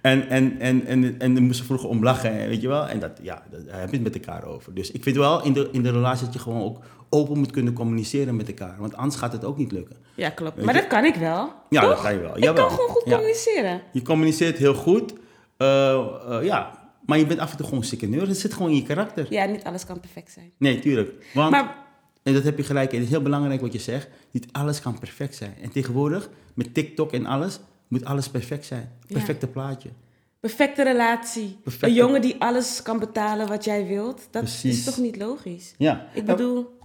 en, 0.01 0.29
en, 0.29 0.59
en, 0.59 0.85
en, 0.85 1.19
en 1.19 1.33
dan 1.33 1.43
moest 1.43 1.57
ze 1.57 1.65
vroeger 1.65 1.89
om 1.89 2.03
lachen, 2.03 2.47
weet 2.47 2.61
je 2.61 2.67
wel. 2.67 2.87
En 2.87 2.99
dat, 2.99 3.19
ja, 3.21 3.43
dat, 3.51 3.65
daar 3.65 3.79
heb 3.79 3.89
je 3.89 3.95
het 3.95 4.03
met 4.03 4.15
elkaar 4.15 4.43
over. 4.43 4.73
Dus 4.73 4.91
ik 4.91 5.03
vind 5.03 5.15
wel 5.15 5.43
in 5.43 5.53
de, 5.53 5.69
in 5.71 5.83
de 5.83 5.91
relatie 5.91 6.25
dat 6.25 6.33
je 6.33 6.39
gewoon 6.39 6.61
ook 6.61 6.83
open 7.15 7.37
moet 7.37 7.51
kunnen 7.51 7.73
communiceren 7.73 8.35
met 8.35 8.47
elkaar. 8.47 8.75
Want 8.79 8.95
anders 8.95 9.15
gaat 9.15 9.31
het 9.31 9.43
ook 9.45 9.57
niet 9.57 9.71
lukken. 9.71 9.95
Ja, 10.15 10.29
klopt. 10.29 10.55
Weet 10.55 10.65
maar 10.65 10.73
je- 10.75 10.79
dat 10.81 10.89
kan 10.89 11.05
ik 11.05 11.15
wel. 11.15 11.53
Ja, 11.69 11.81
Toch? 11.81 11.89
dat 11.89 12.01
kan 12.01 12.13
je 12.13 12.19
wel. 12.19 12.37
Ik 12.37 12.43
Jawel. 12.43 12.65
kan 12.65 12.75
gewoon 12.75 12.89
goed 12.89 13.03
Ja. 13.05 13.11
communiceren. 13.15 13.81
Je 13.91 14.01
communiceert 14.01 14.57
heel 14.57 14.73
goed. 14.73 15.13
eh, 15.57 15.91
eh, 15.93 16.43
ja, 16.43 16.89
maar 17.05 17.17
je 17.17 17.25
bent 17.25 17.39
af 17.39 17.51
en 17.51 17.57
toe 17.57 17.65
gewoon 17.67 17.83
ziekeneurig. 17.83 18.27
Het 18.29 18.37
zit 18.39 18.53
gewoon 18.53 18.69
in 18.69 18.75
je 18.75 18.83
karakter. 18.83 19.25
Ja, 19.29 19.45
niet 19.45 19.63
alles 19.63 19.85
kan 19.85 19.99
perfect 19.99 20.31
zijn. 20.31 20.51
Nee, 20.57 20.79
tuurlijk. 20.79 21.25
Want 21.33 21.51
Maar 21.51 21.83
En 22.23 22.33
dat 22.33 22.43
heb 22.43 22.57
je 22.57 22.63
gelijk. 22.63 22.89
in. 22.91 22.95
Het 22.97 23.05
is 23.07 23.11
heel 23.13 23.21
belangrijk 23.21 23.61
wat 23.61 23.73
je 23.73 23.79
zegt. 23.79 24.07
Niet 24.31 24.47
alles 24.51 24.81
kan 24.81 24.99
perfect 24.99 25.35
zijn. 25.35 25.53
En 25.61 25.71
tegenwoordig, 25.71 26.29
met 26.53 26.73
TikTok 26.73 27.11
en 27.11 27.25
alles, 27.25 27.59
moet 27.87 28.05
alles 28.05 28.29
perfect 28.29 28.65
zijn. 28.65 28.91
Ja. 29.07 29.13
Perfecte 29.13 29.47
plaatje. 29.47 29.89
perfecte 30.39 30.83
relatie. 30.83 31.57
Perfecte- 31.63 31.87
Een 31.87 31.93
jongen 31.93 32.21
die 32.21 32.35
alles 32.39 32.81
kan 32.81 32.99
betalen 32.99 33.47
wat 33.47 33.63
jij 33.63 33.87
wilt. 33.87 34.21
Dat 34.31 34.41
Precies. 34.43 34.77
is 34.77 34.83
toch 34.83 34.97
niet 34.97 35.17
logisch? 35.17 35.73
Ja. 35.77 36.05
Ik 36.13 36.25
bedoel, 36.25 36.77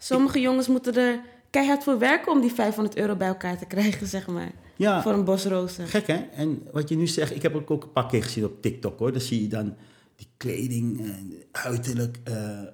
sommige 0.00 0.40
jongens 0.40 0.68
moeten 0.68 0.94
er 0.94 1.20
keihard 1.50 1.82
voor 1.84 1.98
werken 1.98 2.32
om 2.32 2.40
die 2.40 2.52
500 2.52 2.96
euro 2.96 3.16
bij 3.16 3.28
elkaar 3.28 3.58
te 3.58 3.66
krijgen, 3.66 4.06
zeg 4.06 4.26
maar. 4.26 4.50
Ja, 4.76 5.02
Voor 5.02 5.12
een 5.12 5.24
bos 5.24 5.44
rozen. 5.44 5.86
gek 5.86 6.06
hè? 6.06 6.14
En 6.16 6.62
wat 6.72 6.88
je 6.88 6.96
nu 6.96 7.06
zegt, 7.06 7.34
ik 7.34 7.42
heb 7.42 7.54
ook 7.54 7.70
ook 7.70 7.82
een 7.82 7.92
paar 7.92 8.06
keer 8.06 8.22
gezien 8.22 8.44
op 8.44 8.62
TikTok 8.62 8.98
hoor. 8.98 9.12
Dan 9.12 9.20
zie 9.20 9.42
je 9.42 9.48
dan 9.48 9.74
die 10.16 10.28
kleding, 10.36 11.00
en 11.00 11.32
uiterlijk. 11.52 12.18
eh, 12.24 12.60
eh. 12.60 12.66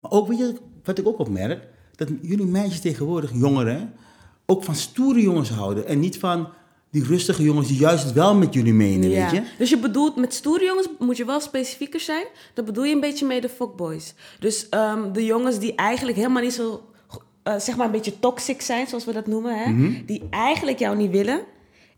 Maar 0.00 0.10
ook, 0.10 0.28
weet 0.28 0.38
je, 0.38 0.54
wat 0.84 0.98
ik 0.98 1.06
ook 1.06 1.18
opmerk, 1.18 1.68
dat 1.94 2.08
jullie 2.22 2.46
meisjes 2.46 2.80
tegenwoordig, 2.80 3.30
jongeren, 3.32 3.92
ook 4.46 4.64
van 4.64 4.74
stoere 4.74 5.20
jongens 5.20 5.50
houden. 5.50 5.86
En 5.86 6.00
niet 6.00 6.18
van 6.18 6.48
die 6.90 7.04
rustige 7.04 7.42
jongens 7.42 7.68
die 7.68 7.78
juist 7.78 8.04
het 8.04 8.12
wel 8.12 8.34
met 8.34 8.54
jullie 8.54 8.72
menen, 8.74 9.10
Ja. 9.10 9.22
weet 9.30 9.40
je? 9.40 9.42
Dus 9.58 9.70
je 9.70 9.78
bedoelt, 9.78 10.16
met 10.16 10.34
stoere 10.34 10.64
jongens 10.64 10.88
moet 10.98 11.16
je 11.16 11.24
wel 11.24 11.40
specifieker 11.40 12.00
zijn. 12.00 12.24
Dat 12.54 12.64
bedoel 12.64 12.84
je 12.84 12.94
een 12.94 13.00
beetje 13.00 13.26
mee 13.26 13.40
de 13.40 13.48
fuckboys. 13.48 14.14
Dus 14.40 14.68
ehm, 14.68 15.12
de 15.12 15.24
jongens 15.24 15.58
die 15.58 15.74
eigenlijk 15.74 16.16
helemaal 16.16 16.42
niet 16.42 16.52
zo, 16.52 16.82
eh, 17.42 17.58
zeg 17.58 17.76
maar 17.76 17.86
een 17.86 17.92
beetje 17.92 18.18
toxic 18.18 18.60
zijn, 18.60 18.86
zoals 18.86 19.04
we 19.04 19.12
dat 19.12 19.26
noemen. 19.26 19.58
Hè? 19.58 19.70
Mhm. 19.70 20.04
Die 20.06 20.22
eigenlijk 20.30 20.78
jou 20.78 20.96
niet 20.96 21.10
willen. 21.10 21.40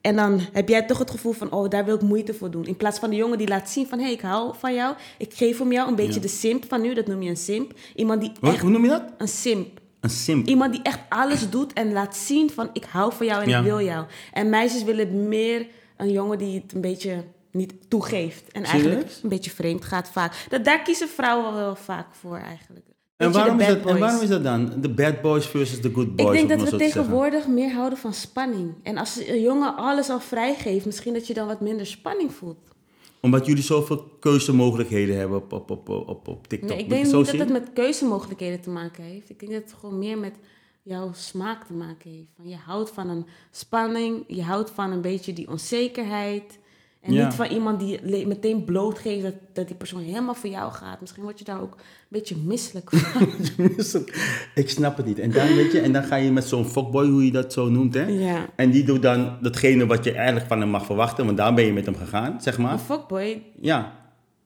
En 0.01 0.17
dan 0.17 0.41
heb 0.53 0.69
jij 0.69 0.83
toch 0.87 0.99
het 0.99 1.11
gevoel 1.11 1.33
van, 1.33 1.53
oh, 1.53 1.69
daar 1.71 1.85
wil 1.85 1.95
ik 1.95 2.01
moeite 2.03 2.35
voor 2.35 2.51
doen. 2.51 2.67
In 2.67 2.77
plaats 2.77 2.99
van 2.99 3.11
de 3.11 3.17
jongen 3.17 3.39
die 3.39 3.49
laat 3.49 3.71
zien 3.71 3.87
van, 3.87 3.99
hé, 3.99 4.05
hey, 4.05 4.13
ik 4.15 4.21
hou 4.21 4.55
van 4.59 4.75
jou. 4.75 4.95
Ik 5.19 5.35
geef 5.35 5.61
om 5.61 5.73
jou. 5.73 5.89
Een 5.89 5.95
beetje 5.95 6.15
Ja. 6.15 6.21
de 6.21 6.29
simp 6.29 6.65
van 6.69 6.81
nu, 6.81 6.95
dat 6.95 7.07
noem 7.07 7.23
je 7.23 7.31
een 7.31 7.37
simp. 7.37 7.73
Iemand 7.95 8.21
die 8.21 8.33
Wat, 8.41 8.53
echt, 8.53 8.63
hoe 8.63 8.71
noem 8.71 8.83
je 8.83 8.89
dat? 8.89 9.03
een 9.19 9.29
simp. 9.29 9.81
Een 10.03 10.11
simp. 10.11 10.47
Iemand 10.47 10.73
die 10.73 10.83
echt 10.83 11.01
alles 11.09 11.51
doet 11.51 11.73
en 11.73 11.93
laat 11.93 12.17
zien 12.17 12.51
van 12.51 12.71
ik 12.73 12.85
hou 12.85 13.13
van 13.13 13.27
jou 13.27 13.43
en 13.43 13.49
Ja. 13.49 13.59
ik 13.59 13.65
wil 13.65 13.81
jou. 13.81 14.07
En 14.33 14.51
meisjes 14.51 14.85
willen 14.85 15.29
meer 15.29 15.67
een 15.97 16.11
jongen 16.11 16.39
die 16.39 16.61
het 16.61 16.75
een 16.75 16.81
beetje 16.81 17.25
niet 17.51 17.75
toegeeft. 17.89 18.53
En 18.53 18.65
eigenlijk 18.65 19.11
een 19.23 19.29
beetje 19.29 19.51
vreemd 19.51 19.85
gaat 19.85 20.09
vaak. 20.09 20.47
Dat, 20.49 20.65
daar 20.65 20.83
kiezen 20.83 21.09
vrouwen 21.09 21.55
wel 21.55 21.77
vaak 21.77 22.07
voor 22.15 22.37
eigenlijk. 22.37 22.87
En 23.17 23.33
waarom, 23.33 23.61
is 23.61 23.67
dat, 23.67 23.87
en 23.87 23.99
waarom 23.99 24.23
is 24.23 24.29
dat 24.29 24.45
dan? 24.45 24.73
De 24.81 24.89
bad 24.89 25.21
boys 25.21 25.47
versus 25.47 25.81
de 25.81 25.91
good 25.95 26.17
boys? 26.17 26.29
ik 26.41 26.49
denk 26.49 26.61
dat 26.61 26.71
we 26.71 26.77
tegenwoordig 26.77 27.47
meer 27.47 27.73
houden 27.73 27.99
van 27.99 28.15
spanning. 28.15 28.75
En 28.83 28.99
als 28.99 29.27
een 29.27 29.41
jongen 29.41 29.77
alles 29.77 30.09
al 30.09 30.21
vrijgeeft, 30.21 30.87
misschien 30.87 31.13
dat 31.13 31.27
je 31.27 31.35
dan 31.35 31.47
wat 31.47 31.61
minder 31.61 31.87
spanning 31.87 32.35
voelt. 32.35 32.72
Omdat 33.23 33.47
jullie 33.47 33.63
zoveel 33.63 34.17
keuzemogelijkheden 34.21 35.17
hebben 35.17 35.37
op, 35.37 35.53
op, 35.53 35.71
op, 35.71 35.89
op, 35.89 36.29
op 36.29 36.47
TikTok. 36.47 36.69
Nee, 36.69 36.79
ik 36.79 36.89
denk 36.89 37.05
niet 37.05 37.13
dat 37.13 37.27
het 37.31 37.53
met 37.53 37.73
keuzemogelijkheden 37.73 38.61
te 38.61 38.71
maken 38.71 39.05
heeft. 39.05 39.31
Ik 39.31 39.39
denk 39.39 39.53
dat 39.53 39.63
het 39.63 39.73
gewoon 39.73 39.99
meer 39.99 40.19
met 40.19 40.35
jouw 40.83 41.13
smaak 41.13 41.65
te 41.65 41.73
maken 41.73 42.11
heeft. 42.11 42.31
Van 42.37 42.49
je 42.49 42.57
houdt 42.57 42.91
van 42.91 43.09
een 43.09 43.27
spanning, 43.51 44.25
je 44.27 44.43
houdt 44.43 44.71
van 44.71 44.91
een 44.91 45.01
beetje 45.01 45.33
die 45.33 45.49
onzekerheid. 45.49 46.59
En 47.03 47.13
Ja. 47.13 47.25
niet 47.25 47.35
van 47.35 47.47
iemand 47.47 47.81
die 47.81 48.27
meteen 48.27 48.65
blootgeeft 48.65 49.23
dat, 49.23 49.35
dat 49.53 49.67
die 49.67 49.77
persoon 49.77 50.01
helemaal 50.03 50.35
voor 50.35 50.51
jou 50.51 50.73
gaat. 50.73 51.01
Misschien 51.01 51.23
word 51.23 51.39
je 51.39 51.45
daar 51.45 51.61
ook 51.61 51.73
een 51.73 51.81
beetje 52.09 52.37
misselijk 52.37 52.91
van. 52.91 53.29
ik 54.55 54.71
snap 54.71 54.97
het 54.97 55.07
niet. 55.07 55.19
En 55.19 55.31
dan, 55.31 55.55
weet 55.55 55.73
je, 55.73 55.81
en 55.81 55.93
dan 55.93 56.05
ga 56.05 56.17
je 56.17 56.31
met 56.31 56.45
zo'n 56.45 56.65
fuckboy, 56.65 57.07
hoe 57.09 57.25
je 57.25 57.31
dat 57.33 57.53
zo 57.53 57.69
noemt, 57.69 57.95
hè? 57.95 58.05
ja. 58.05 58.47
En 58.57 58.71
die 58.71 58.85
doet 58.85 59.03
dan 59.03 59.37
datgene 59.41 59.87
wat 59.87 60.05
je 60.05 60.13
eigenlijk 60.13 60.47
van 60.47 60.61
hem 60.61 60.69
mag 60.69 60.87
verwachten, 60.87 61.25
want 61.25 61.37
daar 61.37 61.55
ben 61.55 61.65
je 61.65 61.73
met 61.73 61.87
hem 61.87 61.97
gegaan, 61.97 62.41
zeg 62.41 62.57
Een 62.57 62.63
maar. 62.63 62.79
fuckboy, 62.79 63.43
Ja. 63.61 63.93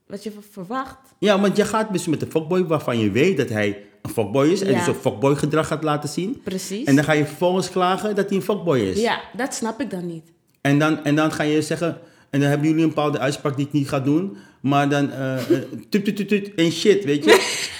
wat 0.06 0.22
je 0.22 0.32
verwacht. 0.50 0.98
Ja, 1.18 1.40
want 1.40 1.56
je 1.56 1.64
gaat 1.64 1.92
dus 1.92 2.06
met 2.06 2.22
een 2.22 2.30
fuckboy 2.30 2.64
waarvan 2.66 2.98
je 2.98 3.10
weet 3.10 3.36
dat 3.36 3.48
hij 3.48 3.84
een 4.02 4.10
fuckboy 4.10 4.48
is 4.48 4.60
en 4.60 4.70
Ja. 4.72 4.78
dus 4.78 4.86
een 4.86 4.94
fuckboy 4.94 5.36
gedrag 5.36 5.66
gaat 5.66 5.82
laten 5.82 6.08
zien. 6.08 6.40
Precies. 6.44 6.84
En 6.86 6.94
dan 6.94 7.04
ga 7.04 7.12
je 7.12 7.26
vervolgens 7.26 7.70
klagen 7.70 8.14
dat 8.14 8.28
hij 8.28 8.36
een 8.38 8.44
fuckboy 8.44 8.78
is. 8.78 9.00
Ja, 9.00 9.20
dat 9.36 9.54
snap 9.54 9.80
ik 9.80 9.90
dan 9.90 10.06
niet. 10.06 10.32
En 10.60 10.78
dan, 10.78 11.04
en 11.04 11.14
dan 11.16 11.32
ga 11.32 11.42
je 11.42 11.62
zeggen, 11.62 11.98
en 12.30 12.40
dan 12.40 12.48
hebben 12.48 12.68
jullie 12.68 12.82
een 12.82 12.88
bepaalde 12.88 13.18
uitspraak 13.18 13.56
die 13.56 13.66
ik 13.66 13.72
niet 13.72 13.88
ga 13.88 14.00
doen, 14.00 14.36
maar 14.60 14.88
dan 14.88 15.10
eh 15.10 15.34
eh, 15.36 15.62
tut 15.88 16.04
tut 16.04 16.16
tut 16.16 16.28
tut 16.28 16.54
en 16.54 16.70
shit, 16.72 17.04
weet 17.04 17.24
je. 17.24 17.30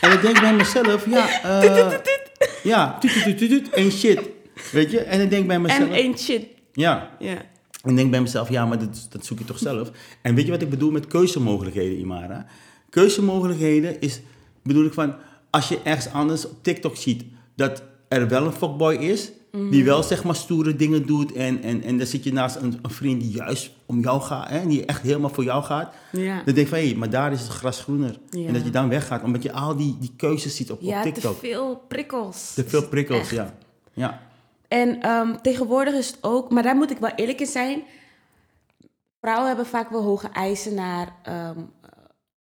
en 0.00 0.11
dan 0.11 0.21
denk 0.21 0.37
ik 0.37 0.43
bij 0.43 0.55
mezelf, 0.55 1.11
ja, 1.11 1.43
eh, 1.43 1.99
ja, 2.62 2.99
tut 2.99 3.23
tut 3.23 3.38
tut 3.38 3.71
en 3.71 3.91
shit, 3.91 4.21
weet 4.73 4.91
je. 4.91 5.00
En 5.00 5.19
dan 5.19 5.29
denk 5.29 5.43
ik 5.43 5.49
bij 5.49 5.59
mezelf, 5.59 5.88
En 5.88 5.95
één 5.95 6.19
shit. 6.19 6.47
ja, 6.73 7.11
Ja. 7.19 7.37
en 7.83 7.91
ik 7.91 7.97
denk 7.97 8.11
bij 8.11 8.21
mezelf, 8.21 8.49
ja, 8.49 8.67
maar 8.67 8.79
dat, 8.79 9.07
dat 9.11 9.25
zoek 9.25 9.38
je 9.38 9.45
toch 9.45 9.59
zelf. 9.59 9.91
En 10.23 10.35
weet 10.35 10.45
je 10.45 10.50
wat 10.50 10.62
ik 10.62 10.71
bedoel 10.71 10.91
met 10.91 11.07
keuzemogelijkheden, 11.07 11.99
Imara? 11.99 12.47
Keuzemogelijkheden 12.91 14.00
is, 14.00 14.21
bedoel 14.62 14.85
ik 14.85 14.93
van, 14.93 15.15
als 15.50 15.69
je 15.69 15.79
ergens 15.85 16.12
anders 16.12 16.49
op 16.49 16.62
TikTok 16.62 16.97
ziet 16.97 17.25
dat 17.57 17.83
er 18.09 18.29
wel 18.29 18.45
een 18.45 18.53
fuckboy 18.53 18.95
is, 18.95 19.31
die 19.71 19.85
wel 19.85 20.03
zeg 20.03 20.25
maar 20.25 20.37
stoere 20.37 20.77
dingen 20.77 21.07
doet 21.07 21.33
en, 21.33 21.63
en, 21.63 21.83
en 21.83 21.99
dan 21.99 22.07
zit 22.07 22.25
je 22.25 22.33
naast 22.33 22.57
een, 22.57 22.79
een 22.83 22.91
vriend 22.91 23.21
die 23.21 23.31
juist 23.31 23.71
om 23.87 24.01
jou 24.01 24.21
gaat, 24.21 24.49
hè, 24.49 24.67
die 24.67 24.85
echt 24.85 25.03
helemaal 25.03 25.31
voor 25.31 25.45
jou 25.45 25.63
gaat, 25.65 25.95
Ja. 26.13 26.35
dan 26.45 26.55
denk 26.55 26.69
je 26.69 26.77
van, 26.77 26.79
hé, 26.79 26.95
maar 26.95 27.11
daar 27.11 27.33
is 27.33 27.41
het 27.41 27.49
gras 27.51 27.81
groener. 27.83 28.19
Ja. 28.31 28.47
En 28.47 28.53
dat 28.53 28.65
je 28.65 28.71
dan 28.71 28.89
weggaat, 28.89 29.23
omdat 29.23 29.43
je 29.43 29.53
al 29.53 29.77
die, 29.77 29.97
die 30.01 30.13
keuzes 30.17 30.57
ziet 30.57 30.71
op, 30.71 30.81
Ja, 30.81 30.97
op 30.99 31.03
te 31.05 31.13
TikTok. 31.13 31.39
veel 31.39 31.83
prikkels. 31.89 32.55
Te 32.55 32.65
veel 32.65 32.89
prikkels, 32.89 33.19
Echt. 33.19 33.31
ja. 33.31 33.55
Ja. 33.93 34.21
En 34.69 35.01
ehm, 35.03 35.35
tegenwoordig 35.43 35.95
is 35.95 36.07
het 36.07 36.19
ook, 36.21 36.51
maar 36.51 36.63
daar 36.63 36.77
moet 36.77 36.91
ik 36.91 36.99
wel 36.99 37.13
eerlijk 37.17 37.41
in 37.41 37.47
zijn. 37.47 37.83
Vrouwen 39.21 39.47
hebben 39.47 39.67
vaak 39.67 39.91
wel 39.91 40.03
hoge 40.03 40.29
eisen 40.29 40.75
naar 40.75 41.15
ehm, 41.23 41.59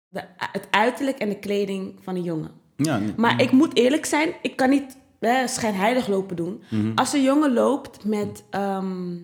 de, 0.09 0.23
het 0.37 0.67
uiterlijk 0.71 1.19
en 1.19 1.29
de 1.29 1.39
kleding 1.39 1.95
van 2.03 2.15
een 2.15 2.23
jongen. 2.23 2.51
ja 2.77 2.99
nee. 2.99 3.13
Maar 3.17 3.43
ik 3.43 3.51
moet 3.53 3.77
eerlijk 3.77 4.07
zijn, 4.07 4.33
ik 4.43 4.57
kan 4.57 4.71
niet 4.71 4.97
eh, 5.19 5.47
schijnheilig 5.47 6.07
lopen 6.09 6.37
doen. 6.37 6.63
Mhm. 6.71 6.93
Als 6.95 7.13
een 7.13 7.23
jongen 7.23 7.53
loopt 7.53 8.05
met 8.05 8.45
ehm, 8.51 9.17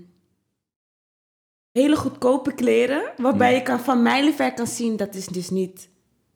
hele 1.73 1.97
goedkope 1.97 2.53
kleren, 2.55 3.03
waarbij 3.17 3.55
je 3.55 3.63
kan, 3.63 3.81
van 3.81 4.03
mijlenver 4.03 4.55
kan 4.55 4.67
zien 4.67 4.97
dat 4.97 5.15
is 5.15 5.27
dus 5.27 5.51
niet 5.51 5.89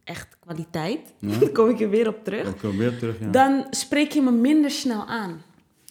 echt 0.05 0.37
kwaliteit. 0.41 1.15
Ja. 1.19 1.39
Dan 1.41 1.53
kom 1.53 1.69
ik 1.69 1.81
er 1.81 1.91
weer 1.91 2.09
op 2.09 2.25
terug. 2.25 2.49
Ik 2.49 2.59
kom 2.59 2.77
weer 2.77 2.89
op 2.89 2.99
terug, 2.99 3.21
ja. 3.21 3.27
Dan 3.31 3.67
spreek 3.71 4.13
je 4.13 4.21
me 4.23 4.31
minder 4.31 4.71
snel 4.71 5.07
aan. 5.07 5.43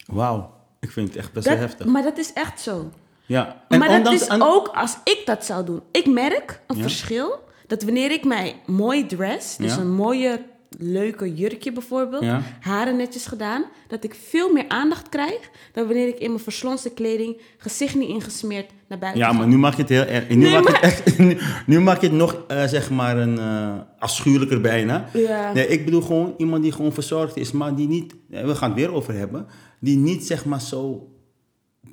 Wauw, 0.06 0.54
ik 0.80 0.90
vind 0.90 1.08
het 1.08 1.16
echt 1.16 1.32
best 1.32 1.46
wel 1.46 1.56
heftig. 1.56 1.86
maar 1.86 2.02
dat 2.02 2.18
is 2.18 2.32
echt 2.32 2.60
zo. 2.60 2.90
Ja. 3.26 3.64
maar 3.68 4.02
dat 4.02 4.12
is 4.12 4.28
aan- 4.28 4.42
ook 4.42 4.68
als 4.68 4.96
ik 5.04 5.22
dat 5.24 5.44
zou 5.44 5.64
doen. 5.64 5.82
Ik 5.90 6.06
merk 6.06 6.60
een 6.66 6.76
verschil 6.82 7.44
dat 7.66 7.82
wanneer 7.82 8.10
ik 8.10 8.24
mij 8.24 8.60
mooi 8.66 9.06
dress, 9.06 9.56
dus 9.56 9.76
een 9.76 9.92
mooie 9.94 10.44
leuke 10.78 11.34
jurkje 11.34 11.72
bijvoorbeeld, 11.72 12.22
Ja. 12.22 12.42
haren 12.60 12.96
netjes 12.96 13.26
gedaan, 13.26 13.64
dat 13.88 14.04
ik 14.04 14.14
veel 14.28 14.52
meer 14.52 14.64
aandacht 14.68 15.08
krijg 15.08 15.50
dan 15.72 15.84
wanneer 15.86 16.08
ik 16.08 16.18
in 16.18 16.30
mijn 16.30 16.42
verslonste 16.42 16.90
kleding, 16.90 17.40
gezicht 17.58 17.94
niet 17.94 18.08
ingesmeerd, 18.08 18.70
naar 18.88 18.98
buiten 18.98 19.20
Ja, 19.22 19.28
ga. 19.30 19.32
maar 19.38 19.46
nu 19.46 19.56
maak 19.58 19.74
je 19.74 19.80
het 19.80 19.88
heel 19.90 20.04
erg. 20.04 20.28
Nu, 20.28 20.36
Nee, 20.36 20.52
maak, 20.52 20.66
je 20.68 20.72
het 20.74 20.80
echt, 20.82 21.18
nu, 21.18 21.38
nu 21.66 21.80
maak 21.80 22.00
je 22.00 22.06
het 22.06 22.16
nog, 22.16 22.44
eh, 22.48 22.64
zeg 22.64 22.90
maar, 22.90 23.18
een 23.18 23.38
eh, 23.38 23.74
afschuwelijker 23.98 24.60
bijna. 24.60 25.08
Ja. 25.12 25.52
Nee, 25.52 25.66
ik 25.66 25.84
bedoel 25.84 26.00
gewoon 26.02 26.34
iemand 26.36 26.62
die 26.62 26.72
gewoon 26.72 26.92
verzorgd 26.92 27.36
is, 27.36 27.52
maar 27.52 27.74
die 27.74 27.88
niet, 27.88 28.14
eh, 28.30 28.44
we 28.44 28.54
gaan 28.54 28.70
het 28.70 28.78
weer 28.78 28.92
over 28.92 29.14
hebben, 29.14 29.46
die 29.80 29.96
niet, 29.96 30.26
zeg 30.26 30.44
maar, 30.44 30.60
zo 30.60 31.08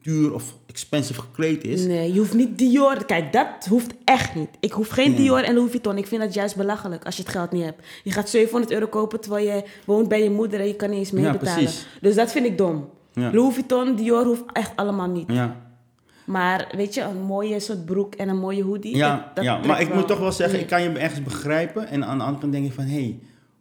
duur 0.06 0.34
of 0.34 0.56
expensive 0.66 1.22
gekleed 1.22 1.64
is. 1.64 1.86
Nee, 1.86 2.14
je 2.14 2.20
hoeft 2.20 2.34
niet 2.34 2.58
Dior. 2.58 3.06
Kijk, 3.06 3.34
dat 3.34 3.48
hoeft 3.70 3.94
echt 4.04 4.36
niet. 4.36 4.50
Ik 4.60 4.72
hoef 4.72 4.88
geen 4.88 5.10
Nee. 5.10 5.18
Dior 5.20 5.44
en 5.44 5.54
Louis 5.54 5.70
Vuitton. 5.72 5.98
Ik 5.98 6.08
vind 6.08 6.22
dat 6.22 6.34
juist 6.34 6.56
belachelijk 6.56 7.06
als 7.06 7.16
je 7.16 7.22
het 7.22 7.32
geld 7.32 7.52
niet 7.52 7.64
hebt. 7.64 7.84
Je 8.04 8.12
gaat 8.12 8.30
700 8.30 8.72
euro 8.74 8.88
kopen 8.88 9.20
terwijl 9.22 9.46
je 9.48 9.64
woont 9.86 10.08
bij 10.08 10.24
je 10.24 10.30
moeder 10.30 10.60
en 10.60 10.68
je 10.68 10.76
kan 10.76 10.90
niet 10.90 11.00
eens 11.00 11.10
Ja, 11.10 11.16
meebetalen. 11.16 11.54
precies. 11.64 11.88
dus 12.02 12.16
dat 12.16 12.32
vind 12.32 12.46
ik 12.46 12.58
dom. 12.58 12.90
Ja. 13.14 13.32
Louis 13.34 13.54
Vuitton, 13.54 13.96
Dior 13.96 14.26
hoeft 14.26 14.44
echt 14.54 14.72
allemaal 14.76 15.10
niet. 15.10 15.32
Ja, 15.32 15.64
Maar 16.26 16.72
weet 16.76 16.94
je, 16.94 17.02
een 17.02 17.22
mooie 17.22 17.60
soort 17.60 17.86
broek 17.86 18.16
en 18.16 18.30
een 18.30 18.38
mooie 18.40 18.64
hoodie. 18.64 18.96
ja, 18.96 19.32
dat- 19.34 19.44
ja. 19.44 19.60
maar 19.66 19.82
ik 19.82 19.94
moet 19.94 20.08
toch 20.08 20.20
wel 20.20 20.32
zeggen, 20.32 20.54
Nee. 20.56 20.64
ik 20.64 20.70
kan 20.70 20.84
je 20.84 20.90
ergens 20.90 21.24
begrijpen. 21.24 21.88
En 21.88 22.06
aan 22.06 22.18
de 22.18 22.24
andere 22.24 22.42
kant 22.42 22.52
denk 22.54 22.66
ik 22.66 22.74
van, 22.74 22.84
hé, 22.84 22.94
hey, 23.02 23.20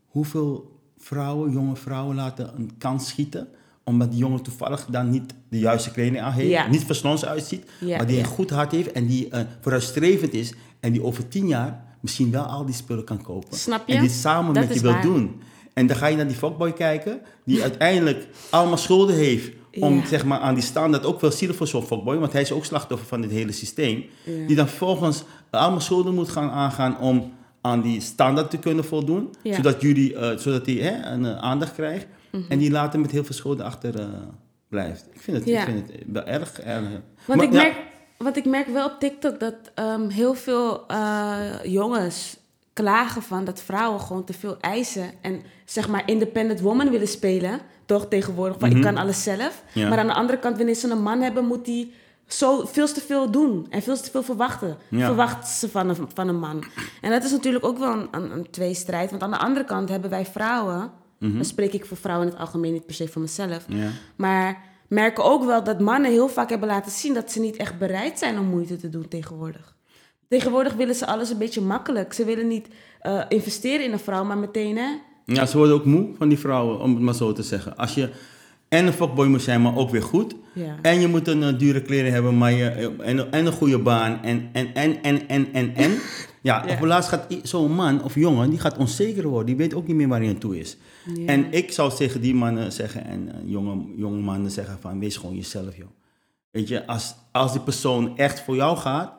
hoeveel 0.09 0.73
vrouwen, 0.99 1.51
jonge 1.53 1.77
vrouwen 1.77 2.17
laten 2.17 2.53
een 2.57 2.71
kans 2.79 3.09
schieten 3.09 3.49
omdat 3.85 4.11
die 4.11 4.19
jongen 4.19 4.43
toevallig 4.43 4.87
dan 4.91 5.11
niet 5.11 5.35
de 5.49 5.59
juiste 5.59 5.91
kleding 5.91 6.21
aan 6.21 6.33
heeft, 6.33 6.51
Ja. 6.51 6.69
niet 6.69 6.85
verslons 6.85 7.25
uitziet, 7.25 7.71
Ja, 7.81 7.97
maar 7.97 8.07
die 8.07 8.19
een 8.19 8.25
goed 8.25 8.51
hart 8.51 8.73
heeft 8.73 8.93
en 8.93 9.07
die 9.07 9.29
eh, 9.29 9.41
vooruitstrevend 9.61 10.33
is 10.35 10.53
en 10.81 10.93
die 10.93 11.03
over 11.03 11.29
tien 11.29 11.47
jaar 11.47 11.85
misschien 12.01 12.31
wel 12.31 12.43
al 12.43 12.65
die 12.65 12.75
spullen 12.75 13.05
kan 13.05 13.23
kopen. 13.23 13.59
Snap 13.59 13.89
je? 13.89 13.95
En 13.95 14.01
die 14.01 14.11
samen 14.11 14.55
Dat 14.55 14.67
met 14.67 14.75
je 14.75 14.81
wil 14.81 15.01
doen. 15.03 15.41
En 15.73 15.87
dan 15.87 15.97
ga 15.97 16.07
je 16.07 16.17
naar 16.17 16.27
die 16.27 16.37
fuckboy 16.37 16.73
kijken, 16.73 17.21
die 17.45 17.63
uiteindelijk 17.63 18.27
allemaal 18.51 18.77
schulden 18.77 19.15
heeft 19.17 19.51
om 19.81 19.95
Ja. 19.97 20.07
zeg 20.07 20.25
maar, 20.25 20.39
aan 20.39 20.55
die 20.55 20.63
standaard 20.63 21.05
ook 21.07 21.21
wel 21.21 21.31
zielig 21.33 21.57
voor 21.57 21.67
zo'n 21.67 21.83
fuckboy, 21.87 22.19
want 22.19 22.33
hij 22.33 22.41
is 22.43 22.53
ook 22.53 22.65
slachtoffer 22.65 23.07
van 23.09 23.21
dit 23.21 23.31
hele 23.31 23.53
systeem. 23.53 24.05
Ja. 24.25 24.47
Die 24.47 24.57
dan 24.57 24.69
vervolgens 24.69 25.23
allemaal 25.51 25.81
schulden 25.81 26.15
moet 26.15 26.29
gaan 26.29 26.51
aangaan 26.51 26.99
om 26.99 27.33
aan 27.61 27.81
die 27.83 28.01
standaard 28.01 28.51
te 28.51 28.57
kunnen 28.59 28.85
voldoen, 28.85 29.29
Ja. 29.43 29.55
zodat 29.55 29.81
jullie, 29.81 30.15
eh, 30.17 30.37
zodat 30.39 30.67
hij 30.67 31.05
een 31.05 31.27
eh, 31.27 31.37
aandacht 31.37 31.73
krijgt. 31.75 32.07
En 32.49 32.59
die 32.59 32.71
later 32.71 33.01
met 33.01 33.11
heel 33.11 33.25
veel 33.25 33.35
schulden 33.35 33.67
achter 33.67 34.01
eh, 34.01 34.07
blijft. 34.69 35.07
Ik 35.13 35.21
vind 35.21 35.37
het, 35.37 35.47
Ja. 35.47 35.61
ik 35.61 35.65
vind 35.67 35.89
het 35.89 36.03
wel 36.07 36.25
erg, 36.25 36.61
erg. 36.61 36.83
Want, 36.91 37.01
Maar- 37.27 37.43
ik 37.43 37.53
ja, 37.53 37.63
merk, 37.63 37.77
want 38.19 38.37
ik 38.37 38.45
merk 38.45 38.67
wel 38.67 38.87
op 38.87 38.97
TikTok 38.99 39.41
dat 39.41 39.55
ehm, 39.75 40.09
heel 40.09 40.35
veel 40.35 40.87
eh, 40.87 41.39
jongens 41.65 42.37
klagen 42.73 43.23
van 43.23 43.45
dat 43.45 43.63
vrouwen 43.63 44.01
gewoon 44.01 44.25
te 44.25 44.33
veel 44.33 44.57
eisen. 44.61 45.11
En 45.21 45.43
zeg 45.65 45.89
maar 45.89 46.03
independent 46.07 46.61
woman 46.61 46.91
willen 46.91 47.09
spelen. 47.09 47.61
Toch 47.87 48.07
tegenwoordig, 48.09 48.59
van 48.59 48.71
ik 48.71 48.83
kan 48.83 48.97
alles 48.97 49.23
zelf. 49.23 49.63
Mhm. 49.69 49.79
Ja. 49.79 49.89
Maar 49.89 49.99
aan 49.99 50.07
de 50.07 50.15
andere 50.15 50.39
kant, 50.39 50.57
wanneer 50.57 50.75
ze 50.75 50.91
een 50.91 51.03
man 51.03 51.21
hebben, 51.21 51.45
moet 51.47 51.65
die 51.65 51.93
zo 52.27 52.65
veel 52.67 52.87
te 52.87 53.01
veel 53.01 53.31
doen. 53.31 53.67
En 53.71 53.83
veel 53.83 53.97
te 53.97 54.11
veel 54.11 54.23
verwachten. 54.23 54.77
Ja. 54.89 55.07
Verwacht 55.07 55.49
ze 55.49 55.69
van 55.69 55.89
een, 55.89 55.97
van 56.15 56.29
een 56.29 56.39
man. 56.39 56.65
En 57.01 57.11
dat 57.11 57.25
is 57.25 57.31
natuurlijk 57.31 57.65
ook 57.65 57.79
wel 57.79 57.93
een, 57.93 58.09
een, 58.11 58.31
een 58.33 58.51
tweestrijd. 58.51 59.11
Want 59.11 59.23
aan 59.23 59.31
de 59.31 59.39
andere 59.39 59.65
kant 59.65 59.89
hebben 59.89 60.11
wij 60.11 60.27
vrouwen... 60.27 60.91
Dan 61.19 61.45
spreek 61.45 61.73
ik 61.73 61.85
voor 61.85 61.97
vrouwen 61.97 62.27
in 62.27 62.33
het 62.33 62.43
algemeen, 62.43 62.73
niet 62.73 62.87
per 62.87 62.95
se 62.95 63.09
voor 63.09 63.23
mezelf. 63.23 63.69
Mhm. 63.69 63.89
Maar 64.17 64.63
merken 64.89 65.25
ook 65.25 65.45
wel 65.45 65.65
dat 65.65 65.81
mannen 65.81 66.11
heel 66.11 66.29
vaak 66.29 66.51
hebben 66.51 66.69
laten 66.69 66.93
zien 66.93 67.15
dat 67.15 67.33
ze 67.33 67.41
niet 67.41 67.57
echt 67.57 67.79
bereid 67.79 68.19
zijn 68.19 68.39
om 68.39 68.47
moeite 68.47 68.77
te 68.77 68.89
doen 68.89 69.09
tegenwoordig. 69.09 69.75
Tegenwoordig 70.29 70.75
willen 70.75 70.95
ze 70.95 71.07
alles 71.07 71.31
een 71.31 71.39
beetje 71.39 71.61
makkelijk. 71.61 72.13
Ze 72.13 72.25
willen 72.25 72.49
niet 72.49 72.69
eh, 73.01 73.21
investeren 73.29 73.85
in 73.87 73.93
een 73.93 73.99
vrouw, 73.99 74.25
maar 74.25 74.39
meteen 74.39 74.77
hè. 74.77 74.89
Ja, 75.27 75.47
ze 75.47 75.57
worden 75.57 75.75
ook 75.75 75.85
moe 75.85 76.09
van 76.19 76.29
die 76.29 76.39
vrouwen, 76.39 76.81
om 76.81 76.95
het 76.95 77.03
maar 77.03 77.15
zo 77.15 77.33
te 77.33 77.43
zeggen. 77.43 77.77
Als 77.77 77.95
je 77.95 78.11
en 78.69 78.87
een 78.87 78.93
fuckboy 78.93 79.27
moet 79.27 79.43
zijn, 79.43 79.63
maar 79.63 79.77
ook 79.77 79.91
weer 79.91 80.03
goed. 80.03 80.35
Ja. 80.55 80.77
En 80.83 81.01
je 81.01 81.09
moet 81.09 81.29
een 81.29 81.43
eh, 81.43 81.59
dure 81.59 81.83
kleren 81.83 82.13
hebben, 82.13 82.39
maar 82.39 82.53
je, 82.53 82.95
en, 82.99 83.33
en 83.33 83.47
een 83.47 83.53
goede 83.53 83.79
baan. 83.79 84.23
En, 84.23 84.49
en, 84.53 84.75
en, 84.75 85.03
en, 85.03 85.29
en, 85.29 85.53
en, 85.53 85.75
en. 85.75 85.99
Ja, 86.45 86.63
op 86.63 86.69
het 86.69 86.81
laatst 86.81 87.09
gaat 87.09 87.27
zo'n 87.43 87.73
man 87.75 88.03
of 88.03 88.15
jongen, 88.15 88.51
die 88.51 88.59
gaat 88.59 88.77
onzeker 88.79 89.27
worden. 89.29 89.47
Die 89.47 89.57
weet 89.57 89.75
ook 89.75 89.87
niet 89.87 89.97
meer 89.97 90.09
waar 90.09 90.21
hij 90.21 90.29
aan 90.29 90.39
toe 90.39 90.59
is. 90.59 90.77
En 91.27 91.53
ik 91.53 91.73
zou 91.73 91.95
tegen 91.95 92.21
die 92.21 92.35
mannen 92.35 92.73
zeggen, 92.73 93.05
en 93.05 93.29
eh, 93.35 93.39
jonge, 93.45 93.85
jonge 93.97 94.21
mannen 94.21 94.51
zeggen 94.51 94.79
van, 94.81 94.99
wees 95.01 95.17
gewoon 95.17 95.35
jezelf, 95.37 95.77
joh. 95.77 95.89
Weet 96.51 96.69
je, 96.69 96.87
als, 96.87 97.15
als 97.33 97.53
die 97.53 97.61
persoon 97.61 98.17
echt 98.19 98.41
voor 98.41 98.57
jou 98.57 98.77
gaat, 98.77 99.13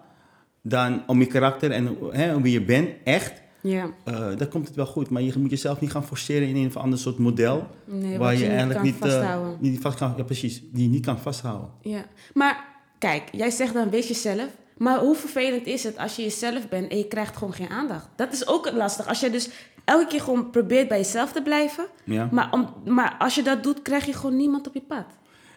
dan 0.62 1.04
om 1.08 1.20
je 1.20 1.26
karakter 1.26 1.72
en 1.72 1.98
hè, 2.12 2.36
om 2.36 2.42
wie 2.42 2.54
je 2.54 2.62
bent, 2.66 2.90
echt, 3.04 3.34
Ja. 3.62 3.90
eh, 4.04 4.28
dan 4.38 4.48
komt 4.48 4.68
het 4.68 4.76
wel 4.76 4.86
goed. 4.86 5.10
Maar 5.10 5.22
je 5.22 5.34
moet 5.38 5.50
jezelf 5.50 5.80
niet 5.80 5.92
gaan 5.92 6.06
forceren 6.06 6.48
in 6.48 6.56
een 6.56 6.68
of 6.68 6.78
ander 6.78 7.00
soort 7.00 7.18
model. 7.18 7.68
Nee, 7.86 8.18
waar 8.18 8.32
je, 8.34 8.38
je 8.38 8.44
niet 8.44 8.52
eigenlijk 8.54 8.84
niet, 8.84 8.96
eh, 8.96 9.00
vasthouden. 9.02 9.58
niet 9.60 9.82
vast 9.82 9.98
kan, 9.98 10.14
ja, 10.18 10.24
precies, 10.24 10.62
die 10.72 10.84
je 10.84 10.90
niet 10.90 11.06
kan 11.06 11.20
vasthouden. 11.20 11.70
Ja. 11.82 12.06
Maar 12.34 12.66
kijk, 13.00 13.24
jij 13.32 13.50
zegt 13.50 13.74
dan 13.74 13.90
wees 13.90 14.08
jezelf. 14.08 14.48
Maar 14.78 15.00
hoe 15.00 15.16
vervelend 15.16 15.66
is 15.68 15.84
het 15.84 15.98
als 15.98 16.16
je 16.16 16.22
jezelf 16.22 16.70
bent 16.70 16.92
en 16.92 16.98
je 16.98 17.08
krijgt 17.08 17.38
gewoon 17.38 17.54
geen 17.54 17.70
aandacht? 17.70 18.08
Dat 18.16 18.34
is 18.34 18.48
ook 18.48 18.72
lastig. 18.72 19.08
Als 19.08 19.20
je 19.20 19.30
dus 19.30 19.50
elke 19.86 20.08
keer 20.08 20.22
gewoon 20.22 20.50
probeert 20.50 20.88
bij 20.88 20.98
jezelf 20.98 21.32
te 21.32 21.42
blijven. 21.42 21.86
Ja. 22.04 22.30
Maar, 22.32 22.52
om, 22.52 22.74
maar 22.86 23.16
als 23.20 23.36
je 23.36 23.44
dat 23.44 23.64
doet, 23.64 23.82
krijg 23.82 24.06
je 24.06 24.14
gewoon 24.14 24.36
niemand 24.36 24.68
op 24.68 24.74
je 24.74 24.82
pad. 24.82 25.06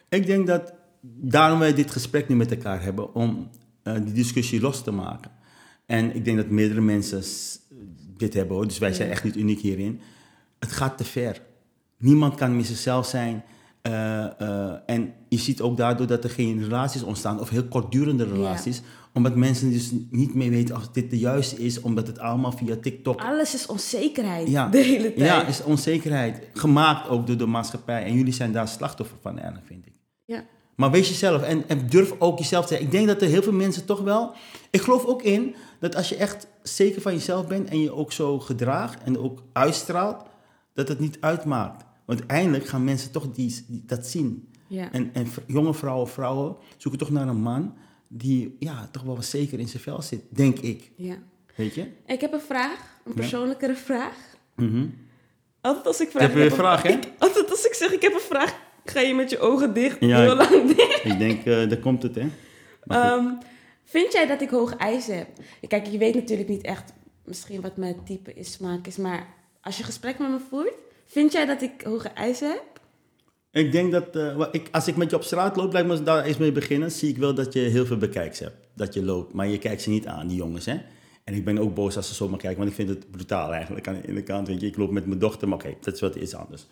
Ik 0.09 0.26
denk 0.26 0.46
dat 0.46 0.72
daarom 1.00 1.59
wij 1.59 1.74
dit 1.74 1.90
gesprek 1.90 2.28
nu 2.28 2.37
met 2.37 2.50
elkaar 2.50 2.83
hebben, 2.83 3.14
om 3.14 3.50
eh, 3.83 3.94
die 3.94 4.12
discussie 4.12 4.61
los 4.61 4.83
te 4.83 4.90
maken. 4.90 5.31
En 5.87 6.14
ik 6.14 6.24
denk 6.24 6.37
dat 6.37 6.48
meerdere 6.48 6.81
mensen 6.81 7.22
dit 8.16 8.35
hebben 8.35 8.57
hoor, 8.57 8.66
dus 8.66 8.78
wij 8.78 8.92
zijn 8.92 9.11
echt 9.11 9.24
niet 9.24 9.37
uniek 9.37 9.61
hierin. 9.61 10.00
Het 10.59 10.72
gaat 10.72 10.96
te 10.98 11.04
ver. 11.04 11.42
Niemand 11.98 12.35
kan 12.35 12.57
meer 12.57 12.64
zichzelf 12.64 13.07
zijn. 13.07 13.44
eh, 13.83 14.40
eh, 14.40 14.74
en 14.87 15.12
je 15.28 15.38
ziet 15.38 15.61
ook 15.61 15.76
daardoor 15.76 16.07
dat 16.07 16.24
er 16.24 16.31
geen 16.31 16.62
relaties 16.62 17.02
ontstaan, 17.02 17.40
of 17.40 17.48
heel 17.48 17.64
kortdurende 17.64 18.24
relaties, 18.24 18.83
omdat 19.12 19.37
mensen 19.37 19.71
dus 19.73 19.90
niet 20.11 20.35
meer 20.35 20.51
weten 20.51 20.77
of 20.77 20.88
dit 20.88 21.11
de 21.11 21.18
juiste 21.18 21.57
is, 21.64 21.81
omdat 21.81 22.07
het 22.07 22.18
allemaal 22.18 22.53
via 22.53 22.77
TikTok 22.77 23.21
Alles 23.21 23.55
is 23.55 23.66
onzekerheid 23.66 24.49
Ja. 24.49 24.68
de 24.68 24.79
hele 24.79 25.14
tijd. 25.14 25.27
Ja, 25.27 25.47
is 25.47 25.62
onzekerheid. 25.62 26.42
Gemaakt 26.55 27.09
ook 27.09 27.27
door 27.27 27.37
de 27.37 27.47
maatschappij. 27.47 28.05
En 28.05 28.14
jullie 28.14 28.33
zijn 28.33 28.53
daar 28.53 28.68
slachtoffer 28.68 29.16
van, 29.21 29.37
eigenlijk, 29.38 29.66
vind 29.66 29.87
ik. 29.87 29.92
Ja. 30.25 30.44
Maar 30.77 30.90
wees 30.90 31.09
jezelf 31.09 31.42
en, 31.42 31.68
en 31.68 31.87
durf 31.88 32.14
ook 32.18 32.38
jezelf 32.38 32.66
te 32.66 32.73
zijn. 32.75 32.85
Ik 32.87 32.90
denk 32.90 33.07
dat 33.07 33.23
er 33.23 33.29
heel 33.29 33.42
veel 33.42 33.53
mensen 33.53 33.85
toch 33.85 34.01
wel... 34.01 34.35
Ik 34.71 34.81
geloof 34.81 35.05
ook 35.05 35.23
in 35.23 35.55
dat 35.81 35.94
als 35.97 36.09
je 36.09 36.16
echt 36.16 36.47
zeker 36.62 37.03
van 37.03 37.12
jezelf 37.12 37.47
bent... 37.47 37.68
en 37.68 37.81
je 37.81 37.92
ook 37.92 38.12
zo 38.12 38.38
gedraagt 38.38 39.03
en 39.03 39.18
ook 39.18 39.42
uitstraalt... 39.53 40.23
dat 40.75 40.88
het 40.88 40.99
niet 41.01 41.18
uitmaakt. 41.21 41.85
Want 42.07 42.18
uiteindelijk 42.21 42.66
gaan 42.66 42.85
mensen 42.85 43.11
toch 43.11 43.31
die, 43.33 43.64
die- 43.68 43.83
dat 43.87 44.07
zien. 44.07 44.49
Ja. 44.68 44.92
En, 44.92 45.11
en 45.12 45.27
jonge 45.47 45.75
vrouwen, 45.75 46.09
vrouwen 46.09 46.57
zoeken 46.77 47.01
toch 47.01 47.11
naar 47.11 47.29
een 47.29 47.40
man... 47.40 47.75
die 48.09 48.57
ja, 48.59 48.88
toch 48.92 49.03
wel 49.03 49.14
wat 49.14 49.25
zeker 49.25 49.59
in 49.59 49.68
zijn 49.68 49.83
vel 49.83 50.03
zit, 50.03 50.23
denk 50.29 50.59
ik. 50.59 50.90
ja. 50.97 51.16
Weet 51.55 51.75
je? 51.75 51.87
Ik 52.07 52.21
heb 52.21 52.33
een 52.33 52.40
vraag, 52.40 53.01
een 53.05 53.12
Ja. 53.14 53.21
persoonlijkere 53.21 53.75
vraag. 53.75 54.16
Mhm. 54.57 54.87
Altijd 55.61 55.87
als 55.87 56.01
ik 56.01 56.11
vraag... 56.11 56.23
Heb 56.23 56.37
je 56.37 56.44
ik 56.44 56.51
een 56.51 56.57
vraag, 56.57 56.83
hè? 56.83 56.99
altijd 57.18 57.51
als 57.51 57.64
ik 57.66 57.75
zeg 57.75 57.92
ik 57.92 58.03
heb 58.03 58.12
een 58.14 58.21
vraag, 58.21 58.61
ga 58.85 59.01
je 59.01 59.14
met 59.14 59.31
je 59.31 59.38
ogen 59.38 59.75
dicht, 59.75 59.97
Ja. 60.01 60.21
heel 60.21 60.35
lang 60.35 60.75
dicht. 60.77 61.05
Ik 61.05 61.18
denk, 61.18 61.44
eh 61.44 61.68
daar 61.68 61.79
komt 61.79 62.03
het, 62.03 62.14
hè? 62.14 62.27
Ehm, 62.87 63.25
vind 63.85 64.12
jij 64.12 64.27
dat 64.27 64.40
ik 64.40 64.51
hoge 64.51 64.77
eisen 64.77 65.16
heb? 65.16 65.29
Kijk, 65.68 65.87
je 65.87 65.99
weet 65.99 66.14
natuurlijk 66.14 66.49
niet 66.49 66.62
echt 66.62 66.92
misschien 67.25 67.61
wat 67.61 67.77
mijn 67.77 68.05
type 68.05 68.35
is, 68.35 68.53
smaak 68.53 68.87
is, 68.87 68.97
maar 68.97 69.27
als 69.61 69.77
je 69.77 69.83
gesprek 69.85 70.18
met 70.18 70.31
me 70.31 70.38
voert, 70.51 70.73
vind 71.07 71.33
jij 71.33 71.47
dat 71.47 71.62
ik 71.62 71.83
hoge 71.85 72.09
eisen 72.09 72.49
heb? 72.49 72.77
Ik 73.52 73.72
denk 73.72 73.92
dat, 73.92 74.16
eh, 74.16 74.46
ik, 74.52 74.68
als 74.72 74.88
ik 74.88 74.96
met 74.96 75.11
je 75.11 75.16
op 75.16 75.22
straat 75.22 75.56
loop, 75.56 75.72
lijkt 75.72 75.88
me 75.88 76.02
daar 76.02 76.24
eens 76.24 76.37
mee 76.37 76.52
beginnen, 76.52 76.90
zie 76.90 77.08
ik 77.08 77.16
wel 77.16 77.34
dat 77.34 77.52
je 77.52 77.61
heel 77.61 77.87
veel 77.87 77.96
bekijks 77.96 78.38
hebt. 78.38 78.56
Dat 78.74 78.94
je 78.94 79.04
loopt, 79.04 79.32
maar 79.32 79.48
je 79.48 79.58
kijkt 79.58 79.82
ze 79.82 79.90
niet 79.90 80.06
aan, 80.06 80.26
die 80.28 80.37
jongens, 80.37 80.64
hè. 80.66 80.76
En 81.24 81.34
ik 81.34 81.44
ben 81.44 81.58
ook 81.58 81.74
boos 81.74 81.96
als 81.96 82.08
ze 82.08 82.14
zomaar 82.14 82.38
kijken, 82.38 82.58
want 82.58 82.70
ik 82.70 82.76
vind 82.76 82.88
het 82.88 83.11
brutaal 83.11 83.52
eigenlijk 83.52 83.88
aan 83.88 83.94
de 84.02 84.08
ene 84.08 84.22
kant. 84.22 84.48
Weet 84.48 84.61
je, 84.61 84.66
ik 84.66 84.76
loop 84.76 84.90
met 84.90 85.06
mijn 85.06 85.18
dochter, 85.18 85.48
maar 85.48 85.58
oké, 85.58 85.74
dat 85.80 85.94
is 85.94 86.00
wat 86.00 86.14
iets 86.14 86.34
anders. 86.34 86.66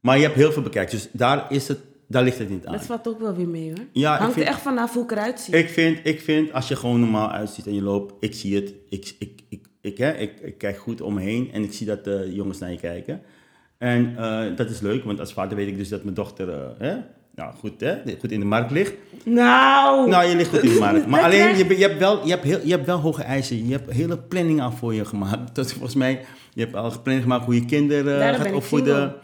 Maar 0.00 0.16
je 0.16 0.22
hebt 0.22 0.34
heel 0.34 0.52
veel 0.52 0.62
bekijkt, 0.62 0.90
dus 0.90 1.08
daar, 1.12 1.52
is 1.52 1.68
het, 1.68 1.78
daar 2.08 2.22
ligt 2.22 2.38
het 2.38 2.48
niet 2.48 2.66
aan. 2.66 2.72
Dat 2.72 2.86
valt 2.86 3.08
ook 3.08 3.20
wel 3.20 3.34
weer 3.34 3.48
mee 3.48 3.68
hoor. 3.68 3.84
Ja, 3.92 4.12
ik 4.14 4.18
Hangt 4.18 4.34
vind- 4.34 4.46
er 4.46 4.52
echt 4.52 4.62
vanaf 4.62 4.94
hoe 4.94 5.02
ik 5.02 5.10
eruit 5.10 5.40
zie. 5.40 5.54
Ik 5.56 5.68
vind, 5.68 5.98
ik 6.02 6.20
vind, 6.20 6.52
als 6.52 6.68
je 6.68 6.76
gewoon 6.76 7.00
normaal 7.00 7.30
uitziet 7.30 7.66
en 7.66 7.74
je 7.74 7.82
loopt, 7.82 8.14
ik 8.20 8.34
zie 8.34 8.54
het, 8.54 8.74
ik, 8.88 9.14
ik, 9.18 9.40
ik, 9.48 9.66
ik, 9.80 9.98
hè, 9.98 10.12
ik, 10.12 10.40
ik 10.40 10.58
kijk 10.58 10.76
goed 10.78 11.00
om 11.00 11.14
me 11.14 11.20
heen 11.20 11.52
en 11.52 11.62
ik 11.62 11.72
zie 11.72 11.86
dat 11.86 12.04
de 12.04 12.28
jongens 12.32 12.58
naar 12.58 12.70
je 12.70 12.78
kijken. 12.78 13.22
En 13.78 14.14
eh, 14.18 14.56
dat 14.56 14.70
is 14.70 14.80
leuk, 14.80 15.04
want 15.04 15.20
als 15.20 15.32
vader 15.32 15.56
weet 15.56 15.68
ik 15.68 15.76
dus 15.76 15.88
dat 15.88 16.02
mijn 16.02 16.14
dochter 16.14 16.48
eh, 16.48 16.56
hè, 16.78 16.96
nou, 17.34 17.54
goed, 17.58 17.80
hè, 17.80 17.96
goed 18.20 18.32
in 18.32 18.40
de 18.40 18.46
markt 18.46 18.70
ligt. 18.70 18.94
Nou, 19.24 20.08
Nou, 20.08 20.28
je 20.28 20.36
ligt 20.36 20.48
goed 20.50 20.62
in 20.62 20.72
de 20.72 20.78
markt. 20.78 21.06
Maar 21.10 21.22
alleen, 21.22 21.56
je, 21.56 21.76
je, 21.76 21.82
hebt 21.82 21.98
wel, 21.98 22.24
je, 22.24 22.30
hebt 22.30 22.44
heel, 22.44 22.60
je 22.64 22.70
hebt 22.70 22.86
wel 22.86 22.98
hoge 22.98 23.22
eisen. 23.22 23.66
Je 23.66 23.72
hebt 23.72 23.92
hele 23.92 24.18
planning 24.18 24.60
aan 24.60 24.72
voor 24.76 24.94
je 24.94 25.04
gemaakt. 25.04 25.54
Dat 25.56 25.66
is 25.66 25.72
volgens 25.72 25.94
mij, 25.94 26.24
je 26.52 26.60
hebt 26.60 26.74
al 26.74 26.84
een 26.84 27.02
planning 27.02 27.22
gemaakt 27.22 27.44
hoe 27.44 27.54
je 27.54 27.64
kinderen 27.64 28.18
Daarom 28.18 28.40
gaat 28.40 28.52
opvoeden. 28.52 29.14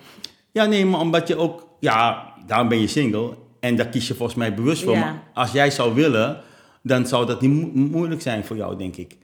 Ja, 0.53 0.64
nee, 0.64 0.87
maar 0.87 1.01
omdat 1.01 1.29
je 1.29 1.37
ook, 1.37 1.69
ja, 1.81 2.33
daarom 2.47 2.69
ben 2.69 2.81
je 2.81 2.87
single. 2.87 3.35
En 3.61 3.77
daar 3.77 3.88
kies 3.88 4.09
je 4.09 4.14
volgens 4.14 4.38
mij 4.38 4.55
bewust 4.55 4.83
voor. 4.83 4.93
Ja. 4.95 5.01
Maar 5.01 5.23
als 5.35 5.53
jij 5.53 5.71
zou 5.71 5.95
willen, 5.95 6.40
dan 6.83 7.07
zou 7.07 7.27
dat 7.27 7.40
niet 7.40 7.51
mo- 7.51 7.71
moeilijk 7.88 8.23
zijn 8.23 8.45
voor 8.45 8.57
jou, 8.57 8.77
denk 8.77 8.97
ik. 8.97 9.17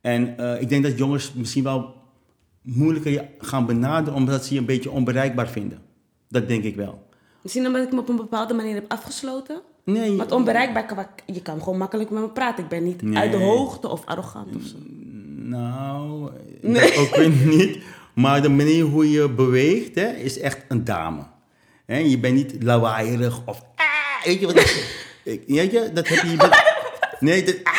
En 0.00 0.38
eh, 0.38 0.60
ik 0.60 0.68
denk 0.68 0.82
dat 0.82 0.98
jongens 0.98 1.32
misschien 1.32 1.62
wel 1.62 1.94
moeilijker 2.74 3.24
gaan 3.38 3.66
benaderen 3.66 4.14
omdat 4.14 4.44
ze 4.44 4.54
je 4.54 4.60
een 4.60 4.66
beetje 4.66 4.90
onbereikbaar 4.90 5.48
vinden. 5.48 5.78
Dat 6.28 6.48
denk 6.48 6.64
ik 6.64 6.76
wel. 6.76 7.06
Misschien 7.42 7.66
omdat 7.66 7.82
ik 7.86 7.92
me 7.92 7.98
op 8.00 8.08
een 8.08 8.16
bepaalde 8.16 8.54
manier 8.54 8.74
heb 8.74 8.84
afgesloten. 8.92 9.60
Nee, 9.84 10.16
Want 10.16 10.32
onbereikbaar, 10.32 10.86
kan- 10.86 11.06
je 11.26 11.42
kan 11.42 11.58
gewoon 11.62 11.78
makkelijk 11.78 12.10
met 12.10 12.22
me 12.22 12.28
praten. 12.28 12.62
Ik 12.64 12.70
ben 12.70 12.84
niet 12.84 13.02
Nee. 13.02 13.16
uit 13.16 13.32
de 13.32 13.38
hoogte 13.38 13.88
of 13.88 14.04
arrogant 14.06 14.56
of 14.56 14.62
zo. 14.62 14.76
nou, 15.36 16.30
dat 16.62 16.96
ook 16.96 17.16
weer 17.16 17.28
niet. 17.30 17.78
Maar 18.14 18.42
de 18.42 18.48
manier 18.48 18.84
hoe 18.84 19.10
je 19.10 19.28
beweegt 19.28 19.94
hè, 19.94 20.06
is 20.08 20.38
echt 20.38 20.64
een 20.68 20.84
dame. 20.84 21.22
Hè, 21.86 21.96
je 21.98 22.18
bent 22.18 22.34
niet 22.34 22.62
lawaaierig 22.62 23.40
of... 23.46 23.62
Ah, 23.76 24.24
weet 24.24 24.40
je 24.40 24.46
wat? 24.46 24.56
ik, 25.24 25.42
weet 25.46 25.70
je, 25.72 25.90
dat 25.94 26.08
heb 26.08 26.22
je... 26.24 26.36
nee, 27.20 27.42
dat... 27.44 27.56
ah, 27.62 27.75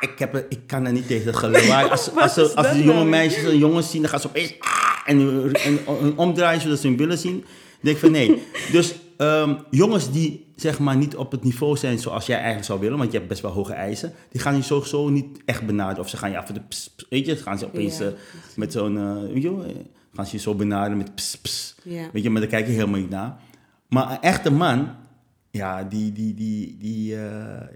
ik, 0.00 0.18
heb, 0.18 0.46
ik 0.48 0.60
kan 0.66 0.86
er 0.86 0.92
niet 0.92 1.06
tegen 1.06 1.26
dat 1.32 1.36
gelawaai. 1.36 1.88
Als, 1.88 2.10
als, 2.14 2.54
als 2.54 2.72
de 2.72 2.78
jonge 2.78 2.92
nou? 2.92 3.08
meisjes 3.08 3.44
en 3.44 3.58
jongens 3.58 3.90
zien, 3.90 4.00
dan 4.00 4.10
gaan 4.10 4.20
ze 4.20 4.26
opeens... 4.26 4.54
ah, 4.58 5.02
en, 5.06 5.50
en, 5.52 5.78
en 5.86 6.16
omdraaien 6.16 6.60
zodat 6.60 6.78
ze 6.78 6.86
hun 6.86 6.96
billen 6.96 7.18
zien. 7.18 7.44
Denk 7.80 7.96
ik 7.96 8.02
van 8.02 8.10
nee. 8.10 8.42
Dus 8.72 8.94
ehm, 9.16 9.54
jongens 9.70 10.12
die 10.12 10.46
zeg 10.56 10.78
maar 10.78 10.96
niet 10.96 11.16
op 11.16 11.30
het 11.30 11.44
niveau 11.44 11.76
zijn 11.76 11.98
zoals 11.98 12.26
jij 12.26 12.36
eigenlijk 12.36 12.66
zou 12.66 12.80
willen, 12.80 12.98
want 12.98 13.10
je 13.12 13.16
hebt 13.16 13.28
best 13.28 13.42
wel 13.42 13.50
hoge 13.50 13.72
eisen, 13.72 14.12
die 14.30 14.40
gaan 14.40 14.56
je 14.56 14.62
sowieso 14.62 15.08
niet 15.08 15.38
echt 15.44 15.66
benaderen. 15.66 16.02
Of 16.02 16.08
ze 16.08 16.16
gaan 16.16 16.30
je 16.30 16.38
af 16.38 16.48
en 16.48 16.54
toe, 16.54 16.62
ps, 16.68 16.88
ps, 16.96 17.06
weet 17.08 17.26
je, 17.26 17.36
gaan 17.36 17.58
ze 17.58 17.66
opeens 17.66 17.98
Ja, 17.98 18.06
eh, 18.06 18.12
met 18.56 18.72
zo'n, 18.72 18.98
eh, 18.98 19.42
je 19.42 19.50
wel, 19.50 19.64
eh, 19.64 19.74
gaan 20.14 20.26
ze 20.26 20.36
je 20.36 20.42
zo 20.42 20.54
benaderen 20.54 20.96
met 20.96 21.14
ps, 21.14 21.36
ps. 21.36 21.74
Ja. 21.82 22.08
Weet 22.12 22.22
je, 22.22 22.30
maar 22.30 22.40
daar 22.40 22.50
kijk 22.50 22.66
je 22.66 22.72
helemaal 22.72 23.00
niet 23.00 23.10
naar. 23.10 23.36
Maar 23.88 24.10
een 24.10 24.20
echte 24.20 24.50
man, 24.50 24.94
ja, 25.50 25.84
die, 25.84 26.12
die, 26.12 26.34
die, 26.34 26.76
die, 26.78 27.16
eh, 27.16 27.66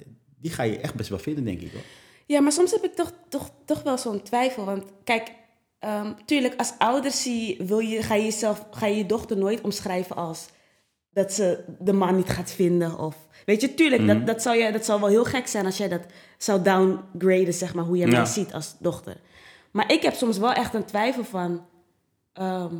die 0.40 0.50
ga 0.50 0.62
je 0.62 0.78
echt 0.78 0.94
best 0.94 1.08
wel 1.08 1.18
vinden, 1.18 1.44
denk 1.44 1.60
ik 1.60 1.72
hoor. 1.72 1.82
Ja, 2.26 2.40
maar 2.40 2.52
soms 2.52 2.70
heb 2.70 2.84
ik 2.84 2.94
toch, 2.94 3.12
toch, 3.28 3.50
toch 3.64 3.82
wel 3.82 3.98
zo'n 3.98 4.22
twijfel. 4.22 4.64
Want 4.64 4.84
kijk, 5.04 5.32
ehm, 5.78 6.12
tuurlijk, 6.24 6.54
als 6.56 6.72
ouder 6.78 7.10
zie, 7.10 7.56
wil 7.62 7.78
je, 7.78 8.02
ga, 8.02 8.14
je 8.14 8.24
jezelf, 8.24 8.66
ga 8.70 8.86
je 8.86 8.96
je 8.96 9.06
dochter 9.06 9.36
nooit 9.36 9.60
omschrijven 9.60 10.16
als 10.16 10.46
dat 11.10 11.32
ze 11.32 11.64
de 11.78 11.92
man 11.92 12.16
niet 12.16 12.28
gaat 12.28 12.50
vinden. 12.50 12.98
Of, 12.98 13.16
weet 13.46 13.60
je, 13.60 13.74
tuurlijk, 13.74 14.06
dat, 14.06 14.26
dat, 14.26 14.42
zou 14.42 14.56
je, 14.56 14.72
dat 14.72 14.84
zou 14.84 15.00
wel 15.00 15.08
heel 15.08 15.24
gek 15.24 15.46
zijn 15.46 15.66
als 15.66 15.76
jij 15.76 15.88
dat 15.88 16.02
zou 16.38 16.62
downgraden, 16.62 17.54
zeg 17.54 17.74
maar, 17.74 17.84
hoe 17.84 17.96
je 17.96 18.06
Ja. 18.06 18.16
mij 18.16 18.24
ziet 18.24 18.54
als 18.54 18.74
dochter. 18.78 19.16
Maar 19.70 19.92
ik 19.92 20.02
heb 20.02 20.14
soms 20.14 20.38
wel 20.38 20.52
echt 20.52 20.74
een 20.74 20.84
twijfel 20.84 21.24
van, 21.24 21.66
ehm, 22.32 22.74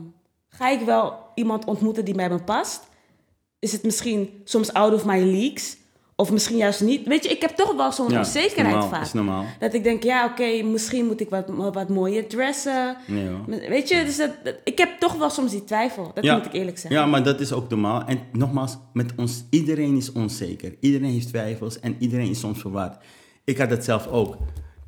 ga 0.49 0.69
ik 0.69 0.81
wel 0.81 1.17
iemand 1.35 1.65
ontmoeten 1.65 2.05
die 2.05 2.15
bij 2.15 2.29
me 2.29 2.43
past? 2.43 2.83
Is 3.59 3.73
het 3.73 3.83
misschien 3.83 4.41
soms 4.45 4.73
out 4.73 4.93
of 4.95 5.05
my 5.05 5.19
leagues? 5.23 5.77
Of 6.23 6.33
misschien 6.33 6.57
juist 6.57 6.81
niet. 6.81 7.07
Weet 7.07 7.25
je, 7.25 7.31
ik 7.31 7.41
heb 7.41 7.51
toch 7.51 7.75
wel 7.75 7.93
zo'n 7.93 8.11
Ja, 8.11 8.19
onzekerheid 8.19 8.75
normaal, 8.75 8.89
vaak. 8.89 9.03
is 9.05 9.13
normaal. 9.13 9.45
Dat 9.59 9.75
ik 9.75 9.85
denk, 9.85 10.03
ja, 10.03 10.25
oké, 10.27 10.63
misschien 10.63 11.07
moet 11.07 11.21
ik 11.21 11.29
wat, 11.31 11.45
wat 11.73 11.89
mooier 11.89 12.27
dressen. 12.29 12.97
Nee. 13.07 13.29
Weet 13.69 13.89
je, 13.89 14.05
dus 14.05 14.17
dat, 14.17 14.31
dat- 14.45 14.55
ik 14.65 14.79
heb 14.79 14.89
toch 14.99 15.15
wel 15.15 15.31
soms 15.31 15.51
die 15.51 15.65
twijfel. 15.65 16.11
Dat 16.15 16.25
Ja. 16.25 16.37
moet 16.37 16.47
ik 16.47 16.53
eerlijk 16.53 16.79
zeggen. 16.79 17.01
Ja, 17.01 17.07
maar 17.07 17.23
dat 17.23 17.41
is 17.41 17.53
ook 17.53 17.69
normaal. 17.71 18.05
En 18.07 18.19
nogmaals, 18.33 18.77
met 18.93 19.13
ons, 19.17 19.45
iedereen 19.51 19.97
is 19.97 20.13
onzeker. 20.13 20.75
Iedereen 20.81 21.11
heeft 21.11 21.29
twijfels 21.29 21.81
en 21.81 21.97
iedereen 21.99 22.31
is 22.31 22.41
soms 22.41 22.61
verward. 22.61 22.97
Ik 23.45 23.59
had 23.59 23.69
dat 23.71 23.85
zelf 23.85 24.07
ook. 24.07 24.37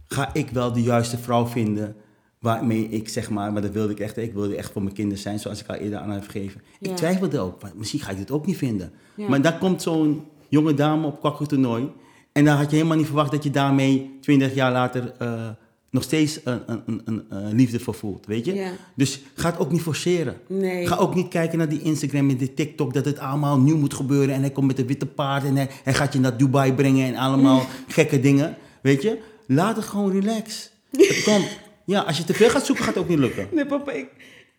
Ga 0.07 0.31
ik 0.33 0.51
wel 0.51 0.73
de 0.73 0.83
juiste 0.83 1.19
vrouw 1.19 1.47
vinden 1.47 1.97
waarmee 2.41 2.89
ik 2.89 3.09
zeg 3.09 3.31
maar, 3.31 3.53
maar 3.53 3.63
dat 3.63 3.71
wilde 3.71 3.93
ik 3.93 4.01
echt, 4.01 4.17
ik 4.17 4.33
wilde 4.33 4.57
echt 4.57 4.73
voor 4.73 4.83
mijn 4.83 4.95
kinderen 4.95 5.23
zijn, 5.23 5.39
zoals 5.39 5.61
ik 5.61 5.69
al 5.69 5.75
eerder 5.75 5.99
aan 5.99 6.11
heb 6.11 6.25
gegeven. 6.29 6.61
Ja. 6.79 6.91
Ik 6.91 6.97
twijfelde 6.97 7.39
ook, 7.39 7.59
misschien 7.75 8.01
ga 8.01 8.11
ik 8.11 8.17
dit 8.17 8.31
ook 8.31 8.47
niet 8.47 8.57
vinden. 8.57 8.93
Ja. 9.15 9.29
Maar 9.29 9.43
dan 9.43 9.59
komt 9.59 9.83
zo'n 9.83 10.25
jonge 10.49 10.75
dame 10.75 11.07
op 11.07 11.21
kwakkeltoernooi 11.21 11.89
en 12.33 12.45
dan 12.45 12.57
had 12.57 12.71
je 12.71 12.77
helemaal 12.77 12.97
niet 12.97 13.07
verwacht 13.07 13.31
dat 13.31 13.43
je 13.43 13.51
daarmee 13.51 14.19
20 14.21 14.55
jaar 14.55 14.73
later 14.73 15.13
eh, 15.19 15.49
nog 15.91 16.03
steeds 16.03 16.41
een, 16.45 16.61
een, 16.67 16.83
een, 16.87 17.03
een, 17.05 17.25
een 17.29 17.55
liefde 17.55 17.81
voor 17.81 17.95
voelt, 17.95 18.27
weet 18.27 18.45
je? 18.45 18.55
Ja. 18.55 18.71
Dus 18.97 19.21
ga 19.35 19.51
het 19.51 19.59
ook 19.59 19.73
niet 19.73 19.83
forceren. 19.83 20.37
Nee. 20.47 20.87
Ga 20.87 20.97
ook 20.97 21.15
niet 21.15 21.29
kijken 21.29 21.59
naar 21.59 21.69
die 21.69 21.83
Instagram 21.83 22.31
en 22.31 22.37
die 22.37 22.55
TikTok 22.55 22.95
dat 22.95 23.05
het 23.05 23.19
allemaal 23.19 23.59
nieuw 23.59 23.77
moet 23.77 23.95
gebeuren. 23.95 24.35
En 24.35 24.41
hij 24.41 24.51
komt 24.51 24.67
met 24.67 24.79
een 24.79 24.87
witte 24.87 25.07
paard 25.07 25.45
en 25.45 25.57
hij, 25.57 25.69
hij 25.85 25.95
gaat 25.95 26.13
je 26.13 26.21
naar 26.21 26.37
Dubai 26.37 26.75
brengen 26.75 27.07
en 27.07 27.17
allemaal 27.17 27.67
gekke 27.89 28.21
dingen. 28.21 28.57
Weet 28.83 29.03
je? 29.03 29.19
Laat 29.47 29.77
het 29.77 29.85
gewoon 29.85 30.13
relax. 30.21 30.71
Het 30.91 31.23
komt. 31.29 31.59
Ja, 31.85 32.01
als 32.01 32.17
je 32.17 32.25
te 32.25 32.35
veel 32.35 32.51
gaat 32.51 32.67
zoeken, 32.67 32.85
gaat 32.85 32.95
het 32.95 33.03
ook 33.03 33.09
niet 33.09 33.19
lukken. 33.19 33.49
Nee, 33.53 33.67
papa, 33.67 33.93
ik, 33.93 34.09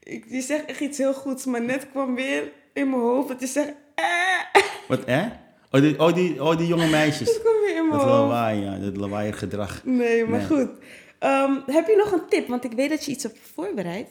ik, 0.03 0.25
je 0.29 0.41
zegt 0.41 0.65
echt 0.65 0.79
iets 0.79 0.97
heel 0.97 1.13
goeds, 1.13 1.45
maar 1.45 1.63
net 1.63 1.87
kwam 1.91 2.15
weer 2.15 2.51
in 2.73 2.89
mijn 2.89 3.01
hoofd 3.01 3.27
dat 3.27 3.39
je 3.39 3.47
zegt, 3.47 3.73
eh. 3.95 4.61
Wat, 4.87 5.05
hè? 5.05 5.27
Oh, 5.75 5.81
die, 5.81 5.99
oh, 5.99 6.13
die, 6.13 6.43
oh, 6.43 6.57
die 6.57 6.67
jonge 6.67 6.87
meisjes. 6.87 7.27
Het 7.33 7.41
kwam 7.41 7.53
weer 7.65 7.75
in 7.77 7.87
mijn 7.87 7.99
Dat 7.99 8.09
hoofd. 8.09 8.19
lawaai, 8.21 8.61
ja. 8.61 8.77
Dat 8.77 8.97
lawaai 8.97 9.31
gedrag. 9.33 9.81
Nee, 9.83 10.25
maar 10.25 10.39
Nee. 10.39 10.47
goed. 10.47 10.69
Ehm, 11.19 11.51
heb 11.65 11.87
je 11.87 11.95
nog 12.03 12.11
een 12.11 12.27
tip? 12.29 12.47
Want 12.47 12.63
ik 12.63 12.71
weet 12.71 12.89
dat 12.89 13.05
je 13.05 13.11
iets 13.11 13.23
hebt 13.23 13.39
voorbereid. 13.53 14.07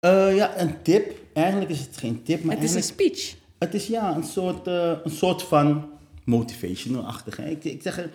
Eh, 0.00 0.36
ja, 0.36 0.60
een 0.60 0.82
tip. 0.82 1.12
Eigenlijk 1.32 1.70
is 1.70 1.80
het 1.80 1.96
geen 1.96 2.22
tip, 2.22 2.44
maar 2.44 2.54
Het 2.54 2.64
is 2.64 2.74
een 2.74 2.82
speech. 2.82 3.34
Het 3.58 3.74
is 3.74 3.86
ja, 3.86 4.14
een 4.16 4.24
soort, 4.24 4.66
eh, 4.66 4.92
een 5.04 5.10
soort 5.10 5.42
van 5.42 5.88
motivational-achtig. 6.24 7.38
Ik, 7.38 7.64
ik 7.64 7.82
zeg, 7.82 8.08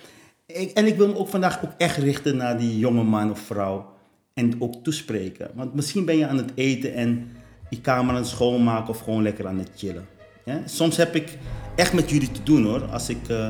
ik, 0.45 0.71
en 0.71 0.85
ik 0.87 0.95
wil 0.95 1.07
me 1.07 1.15
ook 1.17 1.27
vandaag 1.29 1.63
ook 1.65 1.71
echt 1.77 1.97
richten 1.97 2.37
naar 2.37 2.57
die 2.57 2.77
jonge 2.79 3.03
man 3.03 3.31
of 3.31 3.39
vrouw. 3.39 3.89
En 4.33 4.61
ook 4.61 4.73
toespreken. 4.83 5.51
Want 5.53 5.73
misschien 5.73 6.05
ben 6.05 6.17
je 6.17 6.27
aan 6.27 6.37
het 6.37 6.51
eten 6.55 6.93
en 6.93 7.31
je 7.69 7.81
kamer 7.81 8.09
aan 8.15 8.21
het 8.21 8.29
schoonmaken 8.29 8.89
of 8.89 8.99
gewoon 8.99 9.23
lekker 9.23 9.47
aan 9.47 9.57
het 9.59 9.69
chillen. 9.75 10.07
Ja? 10.45 10.61
Soms 10.65 10.97
heb 10.97 11.15
ik 11.15 11.37
echt 11.75 11.93
met 11.93 12.09
jullie 12.09 12.31
te 12.31 12.43
doen 12.43 12.65
hoor. 12.65 12.85
Als 12.85 13.09
ik 13.09 13.29
eh, 13.29 13.47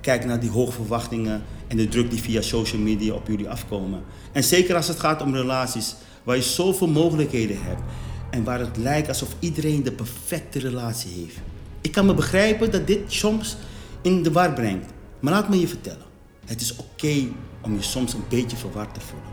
kijk 0.00 0.24
naar 0.24 0.40
die 0.40 0.50
hoge 0.50 0.72
verwachtingen 0.72 1.42
en 1.66 1.76
de 1.76 1.88
druk 1.88 2.10
die 2.10 2.22
via 2.22 2.40
social 2.40 2.80
media 2.80 3.14
op 3.14 3.26
jullie 3.26 3.48
afkomen. 3.48 4.02
En 4.32 4.44
zeker 4.44 4.76
als 4.76 4.88
het 4.88 5.00
gaat 5.00 5.22
om 5.22 5.34
relaties 5.34 5.94
waar 6.22 6.36
je 6.36 6.42
zoveel 6.42 6.88
mogelijkheden 6.88 7.56
hebt. 7.62 7.82
En 8.30 8.44
waar 8.44 8.58
het 8.58 8.76
lijkt 8.76 9.08
alsof 9.08 9.28
iedereen 9.38 9.82
de 9.82 9.92
perfecte 9.92 10.58
relatie 10.58 11.10
heeft. 11.10 11.36
Ik 11.80 11.92
kan 11.92 12.06
me 12.06 12.14
begrijpen 12.14 12.70
dat 12.70 12.86
dit 12.86 13.00
soms 13.06 13.56
in 14.02 14.22
de 14.22 14.32
war 14.32 14.52
brengt. 14.52 14.92
Maar 15.20 15.32
laat 15.32 15.48
me 15.48 15.60
je 15.60 15.68
vertellen. 15.68 16.04
Het 16.46 16.60
is 16.60 16.76
oké 16.76 17.28
om 17.62 17.74
je 17.74 17.82
soms 17.82 18.12
een 18.12 18.24
beetje 18.28 18.56
verward 18.56 18.94
te 18.94 19.00
voelen. 19.00 19.28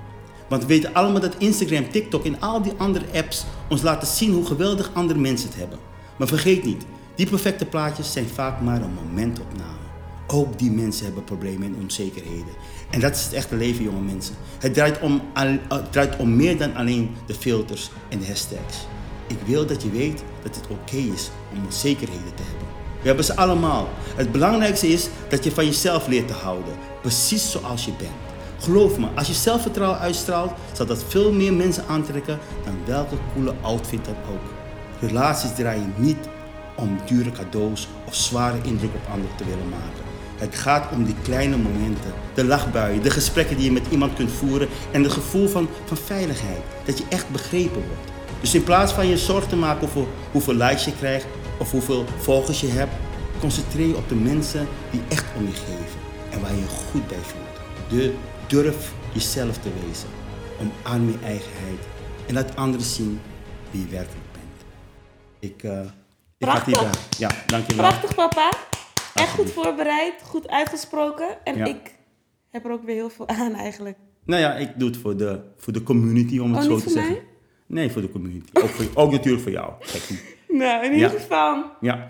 Want 0.50 0.62
we 0.62 0.67
weten 0.67 0.93
allemaal 0.93 1.22
dat 1.22 1.36
Instagram, 1.38 1.91
TikTok 1.91 2.26
en 2.26 2.39
al 2.39 2.62
die 2.62 2.74
andere 2.78 3.06
apps 3.13 3.46
ons 3.70 3.82
laten 3.82 4.08
zien 4.08 4.34
hoe 4.34 4.46
geweldig 4.46 4.89
andere 4.93 5.20
mensen 5.20 5.50
het 5.50 5.58
hebben. 5.58 5.80
Maar 6.17 6.28
vergeet 6.28 6.63
niet, 6.63 6.86
die 7.18 7.28
perfecte 7.28 7.66
plaatjes 7.66 8.12
zijn 8.12 8.28
vaak 8.28 8.62
maar 8.62 8.82
een 8.82 8.94
momentopname. 8.94 9.86
Ook 10.28 10.60
die 10.60 10.72
mensen 10.72 11.06
hebben 11.06 11.24
problemen 11.24 11.64
en 11.68 11.82
onzekerheden. 11.82 12.54
En 12.90 13.00
dat 13.00 13.16
is 13.16 13.24
het 13.24 13.34
echte 13.34 13.56
leven, 13.56 13.84
jonge 13.84 14.02
mensen. 14.02 14.36
Het 14.60 14.74
draait 14.74 15.00
om, 15.00 15.22
het 15.68 15.92
draait 15.92 16.16
om 16.16 16.36
meer 16.36 16.58
dan 16.58 16.76
alleen 16.76 17.16
de 17.26 17.34
filters 17.34 17.92
en 18.10 18.20
de 18.20 18.26
hashtags. 18.26 18.88
Ik 19.28 19.38
wil 19.46 19.66
dat 19.66 19.84
je 19.84 19.90
weet 19.90 20.24
dat 20.44 20.56
het 20.56 20.68
oké 20.68 20.96
is 20.96 21.32
om 21.54 21.66
onzekerheden 21.66 22.36
te 22.36 22.44
hebben. 22.44 22.68
We 23.02 23.08
hebben 23.08 23.26
ze 23.26 23.36
allemaal. 23.36 23.90
Het 24.16 24.32
belangrijkste 24.32 24.88
is 24.88 25.10
dat 25.30 25.44
je 25.44 25.52
van 25.52 25.66
jezelf 25.66 26.08
leert 26.08 26.28
te 26.28 26.34
houden, 26.34 26.74
precies 27.02 27.52
zoals 27.52 27.86
je 27.86 27.92
bent. 27.98 28.12
Geloof 28.60 28.98
me, 28.98 29.08
als 29.16 29.28
je 29.28 29.34
zelfvertrouwen 29.34 30.00
uitstraalt, 30.00 30.52
zal 30.74 30.86
dat 30.86 31.04
veel 31.04 31.32
meer 31.34 31.54
mensen 31.54 31.84
aantrekken 31.88 32.40
dan 32.66 32.76
welke 32.86 33.16
coole 33.34 33.54
outfit 33.62 34.06
dan 34.06 34.16
ook. 34.32 34.54
Relaties 35.10 35.56
draaien 35.56 35.94
niet 35.98 36.18
om 36.78 37.00
dure 37.06 37.32
cadeaus 37.32 37.88
of 38.06 38.16
zware 38.16 38.58
indruk 38.63 38.94
op 38.96 39.12
anderen 39.12 39.36
te 39.36 39.46
willen 39.46 39.70
maken. 39.70 40.06
Het 40.38 40.56
gaat 40.56 40.92
om 40.92 41.04
die 41.04 41.16
kleine 41.24 41.58
momenten, 41.58 42.13
de 42.34 42.46
lachbuien, 42.46 43.04
de 43.04 43.10
gesprekken 43.10 43.56
die 43.56 43.66
je 43.66 43.72
met 43.72 43.86
iemand 43.90 44.13
kunt 44.13 44.32
voeren 44.32 44.68
en 44.92 45.04
het 45.04 45.12
gevoel 45.12 45.48
van, 45.48 45.70
van 45.86 45.98
veiligheid, 45.98 46.62
dat 46.86 46.98
je 46.98 47.04
echt 47.10 47.30
begrepen 47.30 47.84
wordt. 47.88 48.12
Dus 48.42 48.56
in 48.56 48.63
plaats 48.63 48.92
van 48.94 49.08
je 49.08 49.18
zorg 49.18 49.48
te 49.48 49.56
maken 49.56 49.88
over 49.88 50.06
hoeveel 50.32 50.54
likes 50.54 50.86
je 50.86 50.96
krijgt 50.96 51.26
of 51.60 51.72
hoeveel 51.72 52.06
volgers 52.18 52.62
je 52.62 52.68
hebt, 52.68 52.94
concentreer 53.40 53.88
je 53.88 53.96
op 53.96 54.10
de 54.10 54.16
mensen 54.16 54.68
die 54.92 55.02
echt 55.08 55.26
om 55.38 55.46
je 55.46 55.54
geven 55.54 56.00
en 56.30 56.42
waar 56.42 56.52
je 56.52 56.60
je 56.60 56.68
goed 56.68 57.08
bij 57.08 57.18
voelt. 57.22 57.90
De, 57.90 58.13
durf 58.48 58.94
jezelf 59.13 59.58
te 59.58 59.70
wezen. 59.86 60.10
Omarm 60.60 61.08
je 61.08 61.18
eigenheid 61.24 61.80
en 62.28 62.34
laat 62.34 62.56
anderen 62.56 62.86
zien 62.86 63.20
wie 63.72 63.82
je 63.82 63.88
werkelijk 63.88 64.28
bent. 64.32 64.66
Ik, 65.40 65.63
eh 66.38 66.56
ik 66.67 66.76
ga. 66.76 66.89
Ja, 67.17 67.30
dankjewel. 67.45 67.86
Prachtig, 67.88 68.15
papa. 68.15 68.50
Echt 69.13 69.30
goed 69.30 69.52
voorbereid, 69.52 70.13
goed 70.23 70.47
uitgesproken. 70.47 71.28
En 71.45 71.58
Ja. 71.58 71.65
ik 71.65 71.95
heb 72.52 72.65
er 72.65 72.71
ook 72.71 72.84
weer 72.84 72.95
heel 72.95 73.10
veel 73.10 73.28
aan 73.28 73.54
eigenlijk. 73.54 73.97
Nou 74.26 74.41
ja, 74.41 74.54
ik 74.56 74.69
doe 74.76 74.88
het 74.89 74.97
voor 74.97 75.17
de, 75.17 75.41
voor 75.58 75.73
de 75.73 75.84
community, 75.84 76.39
om 76.39 76.50
het 76.54 76.58
Oh, 76.60 76.63
zo 76.67 76.69
niet 76.73 76.78
te 76.78 76.84
voor 76.84 76.91
zeggen. 77.02 77.13
mij? 77.13 77.23
Nee, 77.67 77.91
voor 77.91 78.02
de 78.02 78.12
community. 78.12 78.50
Ook, 78.54 78.69
voor, 78.69 78.86
ook 78.93 79.12
natuurlijk 79.12 79.43
voor 79.43 79.52
jou. 79.52 79.71
Nou, 80.47 80.86
in 80.86 80.93
ieder 80.93 81.12
Ja. 81.12 81.19
geval 81.19 81.63
Ja. 81.82 82.10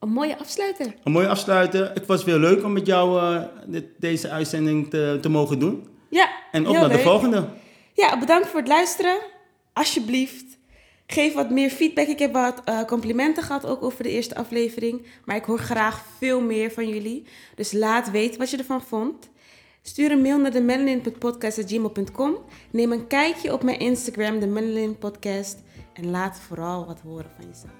een 0.00 0.08
mooie 0.08 0.38
afsluiter. 0.38 0.94
Een 1.04 1.12
mooi 1.12 1.26
afsluiten. 1.26 1.90
Het 1.94 2.06
was 2.06 2.24
weer 2.24 2.36
leuk 2.38 2.64
om 2.64 2.72
met 2.72 2.86
jou 2.86 3.20
eh, 3.34 3.42
dit- 3.66 3.86
deze 3.98 4.30
uitzending 4.30 4.90
te, 4.90 5.18
te 5.20 5.28
mogen 5.28 5.58
doen. 5.58 5.88
Ja, 6.10 6.30
En 6.52 6.66
op 6.68 6.74
naar 6.74 6.88
de 6.88 6.98
volgende. 6.98 7.48
Ja, 7.94 8.18
bedankt 8.18 8.48
voor 8.48 8.58
het 8.58 8.68
luisteren. 8.68 9.18
Alsjeblieft, 9.72 10.51
geef 11.12 11.34
wat 11.34 11.50
meer 11.50 11.70
feedback. 11.70 12.06
Ik 12.06 12.18
heb 12.18 12.32
wat 12.32 12.60
eh, 12.64 12.82
complimenten 12.82 13.42
gehad 13.42 13.66
ook 13.66 13.82
over 13.82 14.02
de 14.02 14.10
eerste 14.10 14.34
aflevering. 14.34 15.06
Maar 15.24 15.36
ik 15.36 15.44
hoor 15.44 15.58
graag 15.58 16.04
veel 16.18 16.40
meer 16.40 16.70
van 16.70 16.88
jullie. 16.88 17.26
Dus 17.54 17.72
laat 17.72 18.10
weten 18.10 18.38
wat 18.38 18.50
je 18.50 18.56
ervan 18.56 18.82
vond. 18.82 19.30
Stuur 19.82 20.10
een 20.10 20.22
mail 20.22 20.38
naar 20.38 20.50
de 20.50 20.60
melanin.podcast.gmail.com. 20.60 22.36
Neem 22.70 22.92
een 22.92 23.06
kijkje 23.06 23.52
op 23.52 23.62
mijn 23.62 23.78
Instagram, 23.78 24.40
de 24.40 24.46
Melanin 24.46 24.98
Podcast. 24.98 25.62
En 25.92 26.10
laat 26.10 26.40
vooral 26.40 26.86
wat 26.86 27.00
horen 27.00 27.30
van 27.36 27.46
jezelf. 27.46 27.72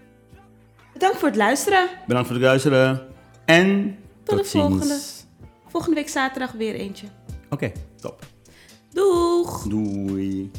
Bedankt 0.92 1.16
voor 1.16 1.28
het 1.28 1.36
luisteren. 1.36 1.88
Bedankt 2.06 2.28
voor 2.28 2.36
het 2.36 2.46
luisteren. 2.46 3.08
En 3.44 3.98
Tot 4.22 4.38
de 4.38 4.44
volgende. 4.44 4.98
Volgende 5.66 5.96
week 5.96 6.08
zaterdag 6.08 6.52
weer 6.52 6.74
eentje. 6.74 7.06
Oké, 7.50 7.72
top. 8.00 8.26
Doeg! 8.92 9.62
Doei. 9.68 10.50